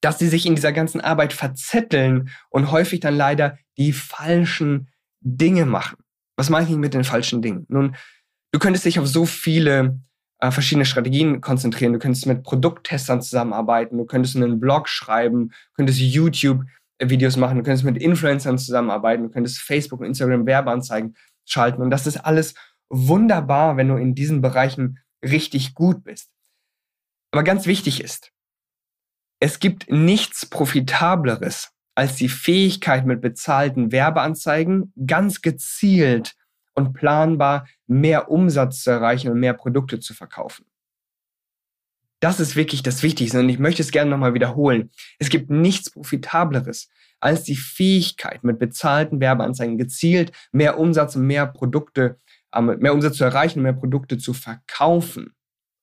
dass 0.00 0.18
sie 0.18 0.28
sich 0.28 0.46
in 0.46 0.54
dieser 0.54 0.72
ganzen 0.72 1.00
Arbeit 1.00 1.32
verzetteln 1.32 2.30
und 2.50 2.70
häufig 2.70 3.00
dann 3.00 3.16
leider 3.16 3.58
die 3.76 3.92
falschen 3.92 4.88
Dinge 5.20 5.66
machen. 5.66 5.96
Was 6.36 6.50
meine 6.50 6.68
ich 6.68 6.76
mit 6.76 6.94
den 6.94 7.04
falschen 7.04 7.42
Dingen? 7.42 7.66
Nun, 7.68 7.96
du 8.52 8.58
könntest 8.58 8.84
dich 8.84 8.98
auf 8.98 9.08
so 9.08 9.26
viele 9.26 10.00
äh, 10.40 10.50
verschiedene 10.52 10.84
Strategien 10.84 11.40
konzentrieren. 11.40 11.92
Du 11.92 11.98
könntest 11.98 12.26
mit 12.26 12.44
Produkttestern 12.44 13.20
zusammenarbeiten, 13.20 13.98
du 13.98 14.04
könntest 14.04 14.36
einen 14.36 14.60
Blog 14.60 14.88
schreiben, 14.88 15.48
du 15.48 15.72
könntest 15.74 15.98
YouTube-Videos 15.98 17.36
machen, 17.36 17.58
du 17.58 17.64
könntest 17.64 17.84
mit 17.84 18.00
Influencern 18.00 18.58
zusammenarbeiten, 18.58 19.24
du 19.24 19.30
könntest 19.30 19.58
Facebook 19.58 20.00
und 20.00 20.06
Instagram 20.06 20.46
Werbeanzeigen 20.46 21.16
schalten. 21.44 21.82
Und 21.82 21.90
das 21.90 22.06
ist 22.06 22.18
alles 22.18 22.54
wunderbar, 22.88 23.76
wenn 23.76 23.88
du 23.88 23.96
in 23.96 24.14
diesen 24.14 24.40
Bereichen 24.40 25.00
richtig 25.24 25.74
gut 25.74 26.04
bist. 26.04 26.30
Aber 27.32 27.42
ganz 27.42 27.66
wichtig 27.66 28.00
ist, 28.00 28.30
es 29.40 29.58
gibt 29.60 29.90
nichts 29.90 30.46
Profitableres 30.46 31.70
als 31.94 32.16
die 32.16 32.28
Fähigkeit, 32.28 33.06
mit 33.06 33.20
bezahlten 33.20 33.90
Werbeanzeigen 33.92 34.92
ganz 35.06 35.42
gezielt 35.42 36.34
und 36.74 36.92
planbar 36.92 37.66
mehr 37.86 38.30
Umsatz 38.30 38.82
zu 38.82 38.90
erreichen 38.90 39.30
und 39.30 39.40
mehr 39.40 39.54
Produkte 39.54 39.98
zu 39.98 40.14
verkaufen. 40.14 40.64
Das 42.20 42.40
ist 42.40 42.56
wirklich 42.56 42.82
das 42.82 43.02
Wichtigste 43.02 43.40
und 43.40 43.48
ich 43.48 43.58
möchte 43.58 43.82
es 43.82 43.90
gerne 43.90 44.10
nochmal 44.10 44.34
wiederholen. 44.34 44.90
Es 45.18 45.28
gibt 45.28 45.50
nichts 45.50 45.90
Profitableres 45.90 46.88
als 47.20 47.42
die 47.42 47.56
Fähigkeit, 47.56 48.44
mit 48.44 48.58
bezahlten 48.58 49.20
Werbeanzeigen 49.20 49.78
gezielt 49.78 50.32
mehr 50.52 50.78
Umsatz 50.78 51.16
und 51.16 51.26
mehr 51.26 51.46
Produkte 51.46 52.20
mehr 52.56 52.94
Umsatz 52.94 53.18
zu 53.18 53.24
erreichen, 53.24 53.62
mehr 53.62 53.74
Produkte 53.74 54.18
zu 54.18 54.32
verkaufen. 54.32 55.34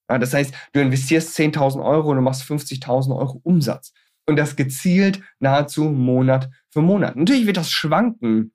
Das 0.08 0.34
heißt, 0.34 0.54
du 0.74 0.80
investierst 0.80 1.38
10.000 1.38 1.84
Euro 1.84 2.10
und 2.10 2.18
du 2.18 2.22
machst 2.22 2.44
50.000 2.44 3.16
Euro 3.16 3.40
Umsatz. 3.44 3.94
Und 4.28 4.38
das 4.38 4.56
gezielt 4.56 5.22
nahezu 5.40 5.86
Monat 5.86 6.50
für 6.70 6.82
Monat. 6.82 7.16
Natürlich 7.16 7.48
wird 7.48 7.58
das 7.58 7.72
schwanken. 7.72 8.54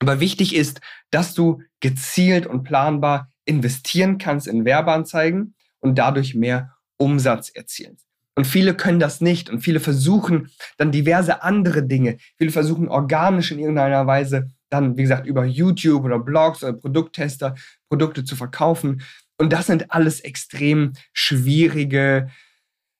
Aber 0.00 0.20
wichtig 0.20 0.54
ist, 0.54 0.80
dass 1.10 1.34
du 1.34 1.62
gezielt 1.80 2.46
und 2.46 2.64
planbar 2.64 3.30
investieren 3.44 4.18
kannst 4.18 4.46
in 4.46 4.64
Werbeanzeigen 4.64 5.54
und 5.80 5.98
dadurch 5.98 6.34
mehr 6.34 6.74
Umsatz 6.96 7.50
erzielst. 7.50 8.06
Und 8.36 8.46
viele 8.46 8.74
können 8.74 8.98
das 8.98 9.20
nicht 9.20 9.48
und 9.48 9.60
viele 9.60 9.80
versuchen 9.80 10.50
dann 10.76 10.90
diverse 10.90 11.42
andere 11.42 11.84
Dinge. 11.84 12.18
Viele 12.36 12.50
versuchen 12.50 12.88
organisch 12.88 13.52
in 13.52 13.60
irgendeiner 13.60 14.06
Weise 14.06 14.50
dann, 14.70 14.96
wie 14.96 15.02
gesagt, 15.02 15.26
über 15.26 15.44
YouTube 15.44 16.04
oder 16.04 16.18
Blogs 16.18 16.64
oder 16.64 16.72
Produkttester 16.72 17.54
Produkte 17.88 18.24
zu 18.24 18.34
verkaufen. 18.34 19.02
Und 19.38 19.52
das 19.52 19.66
sind 19.66 19.90
alles 19.90 20.20
extrem 20.20 20.92
schwierige, 21.12 22.30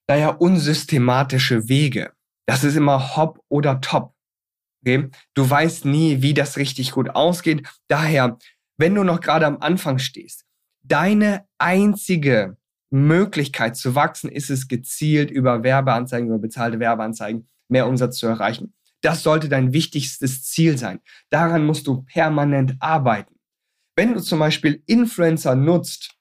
naja, 0.09 0.29
unsystematische 0.29 1.69
Wege. 1.69 2.13
Das 2.47 2.65
ist 2.65 2.77
immer 2.77 3.17
Hop 3.17 3.41
oder 3.49 3.81
Top. 3.81 4.15
Okay? 4.83 5.09
Du 5.35 5.49
weißt 5.49 5.85
nie, 5.85 6.23
wie 6.23 6.35
das 6.35 6.57
richtig 6.57 6.93
gut 6.93 7.11
ausgeht. 7.11 7.67
Daher, 7.89 8.39
wenn 8.77 8.95
du 8.95 9.05
noch 9.05 9.21
gerade 9.21 9.47
am 9.47 9.59
Anfang 9.59 9.99
stehst, 9.99 10.45
deine 10.83 11.47
einzige 11.59 12.57
Möglichkeit 12.91 13.77
zu 13.77 13.95
wachsen 13.95 14.31
ist 14.31 14.51
es 14.51 14.69
gezielt 14.69 15.31
über 15.31 15.63
Werbeanzeigen, 15.65 16.29
über 16.29 16.39
bezahlte 16.39 16.79
Werbeanzeigen 16.79 17.49
mehr 17.69 17.89
Umsatz 17.89 18.19
zu 18.19 18.27
erreichen. 18.27 18.75
Das 19.01 19.23
sollte 19.23 19.49
dein 19.49 19.73
wichtigstes 19.73 20.45
Ziel 20.45 20.79
sein. 20.79 21.01
Daran 21.29 21.67
musst 21.67 21.87
du 21.87 22.03
permanent 22.03 22.77
arbeiten. 22.79 23.35
Wenn 23.97 24.15
du 24.15 24.21
zum 24.21 24.39
Beispiel 24.39 24.83
Influencer 24.87 25.57
nutzt, 25.57 26.15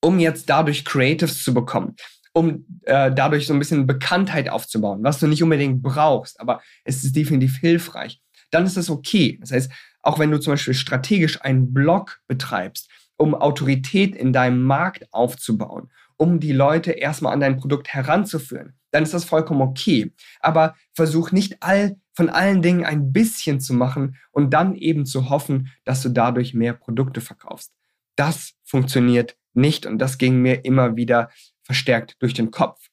um 0.00 0.18
jetzt 0.18 0.48
dadurch 0.48 0.84
Creatives 0.84 1.42
zu 1.42 1.52
bekommen, 1.54 1.96
um 2.32 2.64
äh, 2.82 3.12
dadurch 3.12 3.46
so 3.46 3.52
ein 3.52 3.58
bisschen 3.58 3.86
Bekanntheit 3.86 4.48
aufzubauen, 4.48 5.02
was 5.02 5.18
du 5.18 5.26
nicht 5.26 5.42
unbedingt 5.42 5.82
brauchst, 5.82 6.40
aber 6.40 6.60
es 6.84 7.04
ist 7.04 7.16
definitiv 7.16 7.58
hilfreich, 7.58 8.20
dann 8.50 8.64
ist 8.64 8.76
das 8.76 8.90
okay. 8.90 9.38
Das 9.40 9.52
heißt, 9.52 9.72
auch 10.02 10.18
wenn 10.18 10.30
du 10.30 10.38
zum 10.38 10.52
Beispiel 10.52 10.74
strategisch 10.74 11.42
einen 11.42 11.72
Blog 11.72 12.20
betreibst, 12.28 12.90
um 13.16 13.34
Autorität 13.34 14.14
in 14.14 14.32
deinem 14.32 14.62
Markt 14.62 15.12
aufzubauen, 15.12 15.90
um 16.16 16.40
die 16.40 16.52
Leute 16.52 16.92
erstmal 16.92 17.32
an 17.32 17.40
dein 17.40 17.56
Produkt 17.56 17.88
heranzuführen, 17.88 18.74
dann 18.90 19.02
ist 19.02 19.14
das 19.14 19.24
vollkommen 19.24 19.60
okay. 19.60 20.12
Aber 20.40 20.74
versuch 20.94 21.32
nicht 21.32 21.62
all, 21.62 21.96
von 22.14 22.30
allen 22.30 22.62
Dingen 22.62 22.84
ein 22.84 23.12
bisschen 23.12 23.60
zu 23.60 23.74
machen 23.74 24.16
und 24.30 24.54
dann 24.54 24.74
eben 24.74 25.06
zu 25.06 25.28
hoffen, 25.28 25.68
dass 25.84 26.02
du 26.02 26.08
dadurch 26.08 26.54
mehr 26.54 26.72
Produkte 26.72 27.20
verkaufst. 27.20 27.72
Das 28.16 28.54
funktioniert 28.64 29.36
nicht 29.54 29.86
und 29.86 29.98
das 29.98 30.18
ging 30.18 30.40
mir 30.40 30.64
immer 30.64 30.96
wieder 30.96 31.30
verstärkt 31.62 32.16
durch 32.20 32.34
den 32.34 32.50
Kopf. 32.50 32.88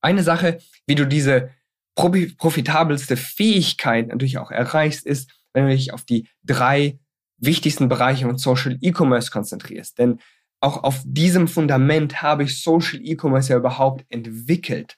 Eine 0.00 0.22
Sache, 0.22 0.58
wie 0.86 0.94
du 0.94 1.06
diese 1.06 1.50
profitabelste 1.94 3.16
Fähigkeit 3.16 4.08
natürlich 4.08 4.38
auch 4.38 4.50
erreichst, 4.50 5.06
ist, 5.06 5.30
wenn 5.52 5.66
du 5.66 5.72
dich 5.72 5.92
auf 5.92 6.04
die 6.04 6.28
drei 6.42 6.98
wichtigsten 7.36 7.88
Bereiche 7.88 8.26
von 8.26 8.38
Social 8.38 8.78
E-Commerce 8.80 9.30
konzentrierst. 9.30 9.98
Denn 9.98 10.20
auch 10.60 10.84
auf 10.84 11.02
diesem 11.04 11.48
Fundament 11.48 12.22
habe 12.22 12.44
ich 12.44 12.62
Social 12.62 13.00
E-Commerce 13.02 13.52
ja 13.52 13.58
überhaupt 13.58 14.04
entwickelt. 14.08 14.96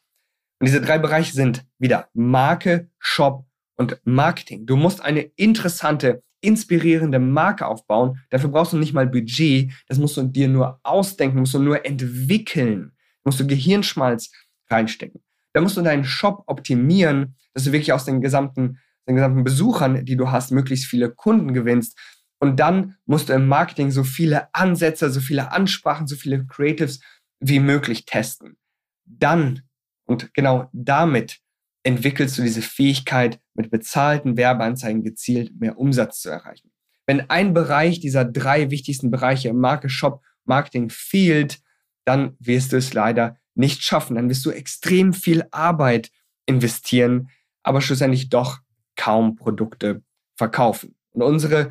Und 0.60 0.66
diese 0.66 0.80
drei 0.80 0.98
Bereiche 0.98 1.32
sind 1.32 1.64
wieder 1.78 2.08
Marke, 2.12 2.90
Shop 2.98 3.46
und 3.76 4.00
Marketing. 4.04 4.66
Du 4.66 4.76
musst 4.76 5.00
eine 5.00 5.22
interessante, 5.22 6.22
inspirierende 6.42 7.18
Marke 7.18 7.66
aufbauen. 7.66 8.18
Dafür 8.30 8.50
brauchst 8.50 8.72
du 8.72 8.76
nicht 8.76 8.92
mal 8.92 9.06
Budget. 9.06 9.72
Das 9.88 9.98
musst 9.98 10.16
du 10.16 10.22
dir 10.24 10.48
nur 10.48 10.80
ausdenken, 10.82 11.38
musst 11.38 11.54
du 11.54 11.58
nur 11.58 11.86
entwickeln. 11.86 12.92
Musst 13.24 13.40
du 13.40 13.46
Gehirnschmalz 13.46 14.30
reinstecken. 14.70 15.22
Da 15.54 15.60
musst 15.60 15.76
du 15.76 15.82
deinen 15.82 16.04
Shop 16.04 16.42
optimieren, 16.46 17.36
dass 17.54 17.64
du 17.64 17.72
wirklich 17.72 17.92
aus 17.92 18.04
den 18.04 18.20
gesamten, 18.20 18.78
den 19.08 19.16
gesamten 19.16 19.44
Besuchern, 19.44 20.04
die 20.04 20.16
du 20.16 20.30
hast, 20.30 20.50
möglichst 20.50 20.86
viele 20.86 21.10
Kunden 21.10 21.54
gewinnst. 21.54 21.98
Und 22.40 22.58
dann 22.58 22.96
musst 23.06 23.28
du 23.28 23.34
im 23.34 23.46
Marketing 23.46 23.90
so 23.90 24.02
viele 24.02 24.52
Ansätze, 24.54 25.10
so 25.10 25.20
viele 25.20 25.52
Ansprachen, 25.52 26.06
so 26.06 26.16
viele 26.16 26.44
Creatives 26.46 27.00
wie 27.38 27.60
möglich 27.60 28.04
testen. 28.04 28.56
Dann 29.04 29.62
und 30.06 30.34
genau 30.34 30.68
damit 30.72 31.38
entwickelst 31.82 32.38
du 32.38 32.42
diese 32.42 32.62
Fähigkeit, 32.62 33.40
mit 33.54 33.70
bezahlten 33.70 34.36
Werbeanzeigen 34.36 35.02
gezielt 35.02 35.58
mehr 35.58 35.78
Umsatz 35.78 36.20
zu 36.20 36.30
erreichen. 36.30 36.70
Wenn 37.06 37.28
ein 37.30 37.52
Bereich 37.52 38.00
dieser 38.00 38.24
drei 38.24 38.70
wichtigsten 38.70 39.10
Bereiche 39.10 39.48
im 39.48 39.58
Marke, 39.58 39.88
Shop, 39.88 40.22
Marketing 40.44 40.90
fehlt, 40.90 41.60
dann 42.04 42.36
wirst 42.38 42.72
du 42.72 42.76
es 42.76 42.94
leider 42.94 43.36
nicht 43.54 43.82
schaffen. 43.82 44.16
Dann 44.16 44.28
wirst 44.28 44.44
du 44.44 44.50
extrem 44.50 45.12
viel 45.12 45.44
Arbeit 45.50 46.10
investieren, 46.46 47.28
aber 47.62 47.80
schlussendlich 47.80 48.28
doch 48.28 48.60
kaum 48.96 49.36
Produkte 49.36 50.02
verkaufen. 50.36 50.94
Und 51.12 51.22
unsere 51.22 51.70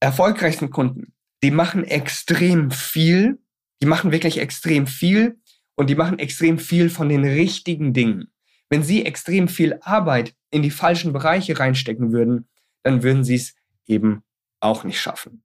erfolgreichsten 0.00 0.70
Kunden, 0.70 1.12
die 1.42 1.50
machen 1.50 1.84
extrem 1.84 2.70
viel, 2.70 3.38
die 3.82 3.86
machen 3.86 4.12
wirklich 4.12 4.38
extrem 4.38 4.86
viel 4.86 5.38
und 5.74 5.90
die 5.90 5.94
machen 5.94 6.18
extrem 6.18 6.58
viel 6.58 6.90
von 6.90 7.08
den 7.08 7.24
richtigen 7.24 7.92
Dingen. 7.92 8.32
Wenn 8.68 8.82
sie 8.82 9.04
extrem 9.04 9.48
viel 9.48 9.78
Arbeit 9.82 10.34
in 10.50 10.62
die 10.62 10.70
falschen 10.70 11.12
Bereiche 11.12 11.58
reinstecken 11.58 12.12
würden, 12.12 12.48
dann 12.82 13.02
würden 13.02 13.24
sie 13.24 13.36
es 13.36 13.54
eben 13.86 14.22
auch 14.60 14.84
nicht 14.84 15.00
schaffen. 15.00 15.42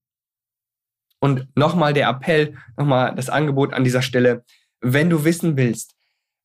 Und 1.20 1.48
nochmal 1.56 1.94
der 1.94 2.10
Appell, 2.10 2.56
nochmal 2.78 3.14
das 3.16 3.30
Angebot 3.30 3.74
an 3.74 3.84
dieser 3.84 4.02
Stelle, 4.02 4.44
wenn 4.82 5.10
du 5.10 5.24
wissen 5.24 5.56
willst, 5.56 5.96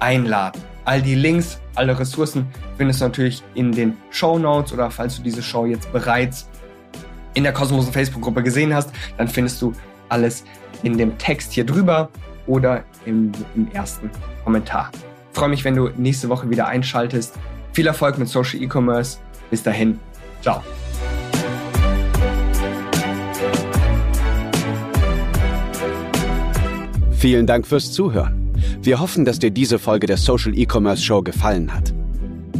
einladen. 0.00 0.60
All 0.84 1.02
die 1.02 1.14
Links, 1.14 1.60
alle 1.74 1.98
Ressourcen 1.98 2.46
findest 2.76 3.00
du 3.00 3.04
natürlich 3.04 3.42
in 3.54 3.72
den 3.72 3.96
Show 4.10 4.38
Notes 4.38 4.72
oder 4.72 4.90
falls 4.90 5.16
du 5.16 5.22
diese 5.22 5.42
Show 5.42 5.66
jetzt 5.66 5.92
bereits 5.92 6.48
in 7.34 7.44
der 7.44 7.52
kostenlosen 7.52 7.92
Facebook-Gruppe 7.92 8.42
gesehen 8.42 8.74
hast, 8.74 8.90
dann 9.16 9.28
findest 9.28 9.60
du 9.60 9.72
alles 10.08 10.44
in 10.82 10.96
dem 10.96 11.16
Text 11.18 11.52
hier 11.52 11.64
drüber 11.64 12.08
oder 12.46 12.84
im, 13.04 13.32
im 13.54 13.70
ersten 13.72 14.10
Kommentar 14.44 14.90
freue 15.32 15.48
mich, 15.48 15.64
wenn 15.64 15.74
du 15.74 15.90
nächste 15.96 16.28
Woche 16.28 16.50
wieder 16.50 16.66
einschaltest. 16.66 17.34
Viel 17.72 17.86
Erfolg 17.86 18.18
mit 18.18 18.28
Social 18.28 18.62
E-Commerce. 18.62 19.18
Bis 19.50 19.62
dahin. 19.62 19.98
Ciao. 20.42 20.62
Vielen 27.12 27.46
Dank 27.46 27.66
fürs 27.66 27.92
Zuhören. 27.92 28.52
Wir 28.80 29.00
hoffen, 29.00 29.24
dass 29.24 29.38
dir 29.38 29.50
diese 29.50 29.78
Folge 29.78 30.06
der 30.06 30.16
Social 30.16 30.56
E-Commerce 30.56 31.02
Show 31.02 31.22
gefallen 31.22 31.74
hat. 31.74 31.92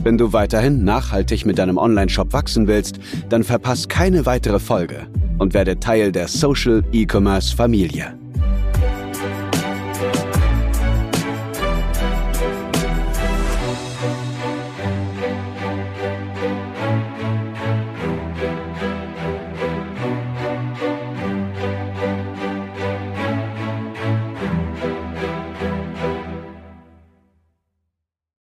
Wenn 0.03 0.19
du 0.19 0.33
weiterhin 0.33 0.85
nachhaltig 0.85 1.47
mit 1.47 1.59
deinem 1.59 1.79
Online-Shop 1.79 2.33
wachsen 2.33 2.67
willst, 2.67 2.99
dann 3.29 3.45
verpass 3.45 3.89
keine 3.89 4.27
weitere 4.27 4.59
Folge 4.59 5.07
und 5.39 5.55
werde 5.55 5.79
Teil 5.79 6.13
der 6.13 6.29
Social 6.29 6.83
E-Commerce 6.93 7.55
Familie. 7.55 8.19